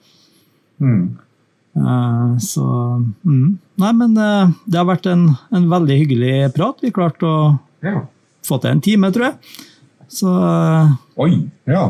[0.81, 2.65] Eh, Så
[3.23, 3.57] mm.
[3.81, 6.81] Nei, men uh, det har vært en, en veldig hyggelig prat.
[6.83, 7.37] Vi klarte å
[7.81, 8.01] Ja.
[8.45, 9.37] få til en time, tror jeg.
[10.11, 10.91] Så uh,
[11.23, 11.45] Oi!
[11.69, 11.85] Ja.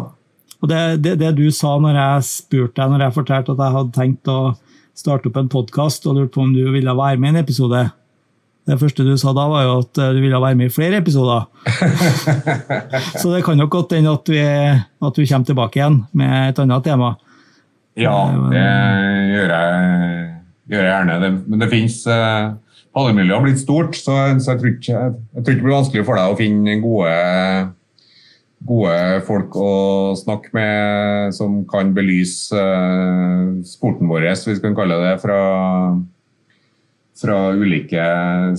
[0.62, 3.76] og det, det, det du sa når jeg spurte deg, når jeg fortalte at jeg
[3.80, 4.38] hadde tenkt å
[4.98, 7.82] starte opp en podkast og lurte på om du ville være med i en episode
[8.70, 11.00] Det første du sa da, var jo at eh, du ville være med i flere
[11.02, 11.48] episoder.
[13.22, 16.60] Så det kan nok godt hende at, vi- at du kommer tilbake igjen med et
[16.62, 17.16] annet tema.
[17.98, 18.14] Ja,
[18.52, 18.62] det
[19.34, 20.30] gjør jeg,
[20.72, 21.18] gjør jeg gjerne.
[21.26, 21.98] Det, men det finnes
[22.92, 26.06] Hallemiljøet har blitt stort, så, så jeg, tror ikke, jeg tror ikke det blir vanskelig
[26.08, 27.12] for deg å finne gode,
[28.68, 29.74] gode folk å
[30.20, 35.40] snakke med som kan belyse eh, sporten vår, hvis vi kan kalle det, fra,
[37.22, 38.04] fra ulike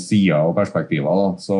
[0.02, 1.36] sider og perspektiver.
[1.42, 1.58] Så,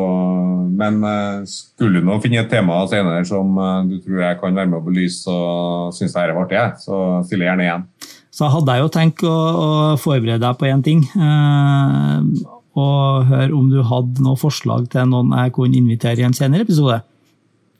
[0.75, 4.59] men eh, skulle du nå finne et tema senere som eh, du tror jeg kan
[4.59, 7.87] være med å belyse og syns det her er artig, så stiller jeg gjerne igjen.
[8.33, 9.71] Så hadde jeg jo tenkt å, å
[10.01, 11.05] forberede deg på én ting.
[11.15, 16.35] Eh, og høre om du hadde noen forslag til noen jeg kunne invitere i en
[16.35, 17.03] senere episode.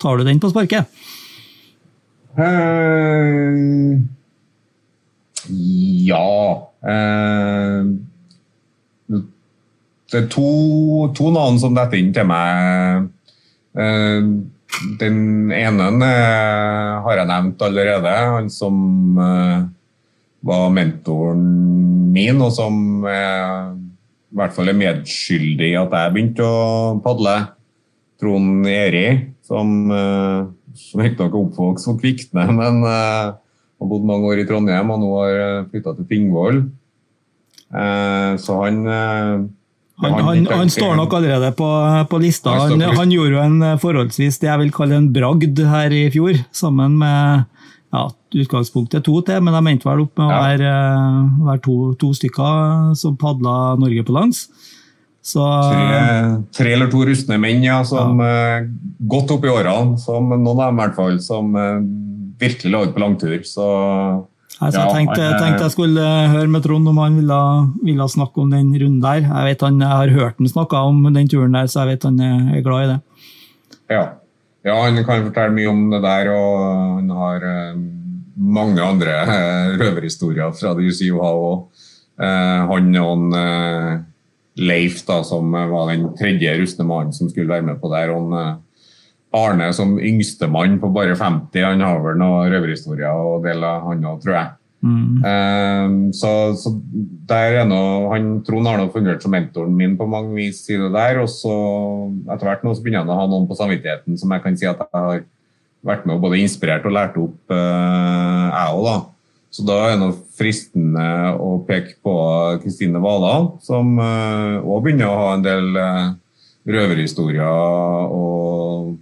[0.04, 0.90] Tar du den på sparket?
[2.34, 4.02] Uh,
[6.10, 6.24] ja
[6.82, 7.84] uh,
[10.10, 10.50] Det er to,
[11.14, 13.08] to navn som detter inn til meg.
[13.78, 14.34] Uh,
[15.00, 16.10] den ene
[17.06, 18.14] har jeg nevnt allerede.
[18.34, 18.82] Han som
[20.44, 21.44] var mentoren
[22.14, 23.74] min, og som eh,
[24.34, 27.36] i hvert fall er medskyldig i at jeg begynte å padle.
[28.22, 29.08] Trond Eri,
[29.44, 30.46] som, eh,
[30.80, 35.02] som riktignok er oppvokst på Kvikne, men uh, har bodd mange år i Trondheim og
[35.02, 36.64] nå har flytta til Tingvoll.
[37.74, 39.44] Uh, så han uh,
[40.04, 41.68] Han, han, han står nok allerede på,
[42.10, 42.56] på lista.
[42.66, 46.40] Han gjorde jo en eh, forholdsvis det jeg vil kalle en bragd her i fjor,
[46.52, 47.46] sammen med
[47.94, 48.08] ja,
[48.42, 52.10] utgangspunktet to til, men jeg mente vel opp med å være, eh, være to, to
[52.18, 54.48] stykker som padla Norge på langs.
[55.24, 56.00] Så tre,
[56.52, 58.66] tre eller to rustne menn ja, som eh,
[59.08, 61.80] godt opp i årene, som noen av dem i hvert fall, som uh,
[62.42, 63.40] virkelig la ut på langtur.
[63.48, 63.68] Så
[64.62, 67.40] Altså, Ja, jeg tenkte, han, eh, tenkte jeg skulle høre med Trond om han ville,
[67.84, 69.24] ville snakke om den runden der.
[69.26, 72.06] Jeg vet han, jeg har hørt han snakke om den turen der, så jeg vet
[72.08, 73.00] han er glad i det.
[73.96, 74.04] ja.
[74.64, 76.62] ja, han kan fortelle mye om det der, og
[77.00, 77.82] han har uh,
[78.38, 79.18] mange andre
[79.82, 81.84] røverhistorier fra det UCIOHA òg.
[82.22, 84.04] Han og han,
[84.60, 88.14] Leif, da, som var den tredje rustne mannen som skulle være med på der.
[88.14, 88.60] og han, eh,
[89.34, 94.20] Arne som yngstemann på bare 50, han har vel noen røverhistorier å dele, han òg,
[94.22, 94.52] tror jeg.
[94.84, 96.74] Eh, så, så
[97.30, 100.78] der er noe, han, Trond har nå fungert som mentoren min på mange vis i
[100.80, 101.22] det der.
[101.24, 101.54] Og så
[102.28, 104.70] etter hvert nå så begynner han å ha noen på samvittigheten som jeg kan si
[104.70, 105.24] at jeg har
[105.84, 108.98] vært med og både inspirert og lært opp, uh, jeg òg, da.
[109.54, 111.06] Så da er det fristende
[111.38, 112.14] å peke på
[112.64, 116.08] Kristine Vala, som òg begynner å ha en del eh,
[116.74, 118.94] røverhistorier og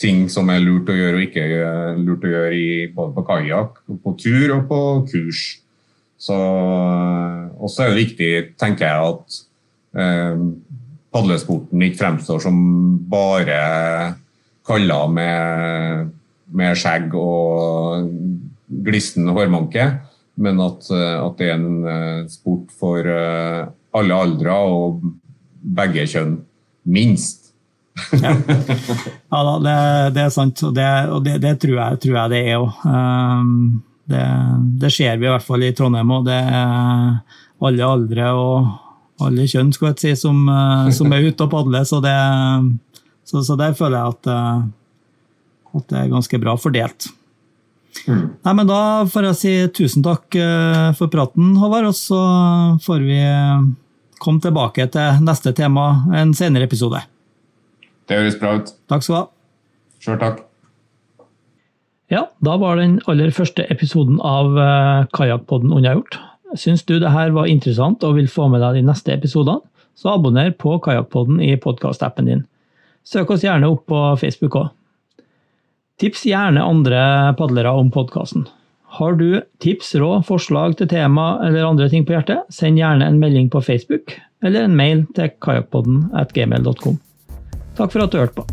[0.00, 3.80] ting som er lurt å gjøre og ikke eh, lurt å gjøre både på kajakk,
[4.04, 4.80] på tur og på
[5.12, 5.44] kurs.
[6.20, 9.40] Så også er det viktig, tenker jeg, at
[10.00, 10.44] eh,
[11.12, 12.56] padlesporten ikke fremstår som
[13.08, 13.60] bare
[14.66, 16.12] kaller med,
[16.56, 18.08] med skjegg og
[18.66, 19.86] glissen hårmanke,
[20.36, 23.64] men at, eh, at, det er en eh, sport for eh,
[23.96, 25.02] alle aldre og
[25.76, 26.38] begge kjønn,
[26.92, 27.52] minst.
[28.12, 28.34] ja.
[29.32, 29.76] ja da, det,
[30.14, 32.82] det, er sant, og det, og det, det tror, jeg, tror, jeg, det er òg.
[32.84, 33.52] Um,
[34.06, 34.24] det,
[34.82, 36.26] det, ser vi i hvert fall i Trondheim òg.
[36.28, 40.42] Det er alle aldre og alle kjønn skal jeg si, som,
[40.92, 41.86] som er ute og padler.
[41.88, 42.02] Så,
[43.24, 44.28] så, så, der føler jeg at,
[45.80, 47.08] at det er ganske bra fordelt.
[48.04, 48.22] Mm.
[48.44, 48.80] Nei, men Da
[49.10, 50.36] får jeg si tusen takk
[50.98, 52.20] for praten, Håvard, og så
[52.84, 53.20] får vi
[54.22, 57.00] komme tilbake til neste tema en senere episode.
[58.06, 58.70] Det høres bra ut.
[58.90, 59.24] Takk skal du ha.
[60.02, 60.42] Sjøl takk.
[62.12, 66.20] Ja, da var den aller første episoden av uh, Kajakkpodden unnagjort.
[66.54, 69.64] Syns du det her var interessant og vil få med deg de neste episodene,
[69.98, 72.44] så abonner på Kajakkpodden i podkastappen din.
[73.06, 74.70] Søk oss gjerne opp på Facebook òg.
[75.96, 76.98] Tips gjerne andre
[77.38, 78.42] padlere om podkasten.
[78.98, 83.16] Har du tips, råd, forslag til tema eller andre ting på hjertet, send gjerne en
[83.22, 84.12] melding på Facebook
[84.44, 87.00] eller en mail til kajakkpodden at gmail.com.
[87.80, 88.44] Takk for at du hørte på.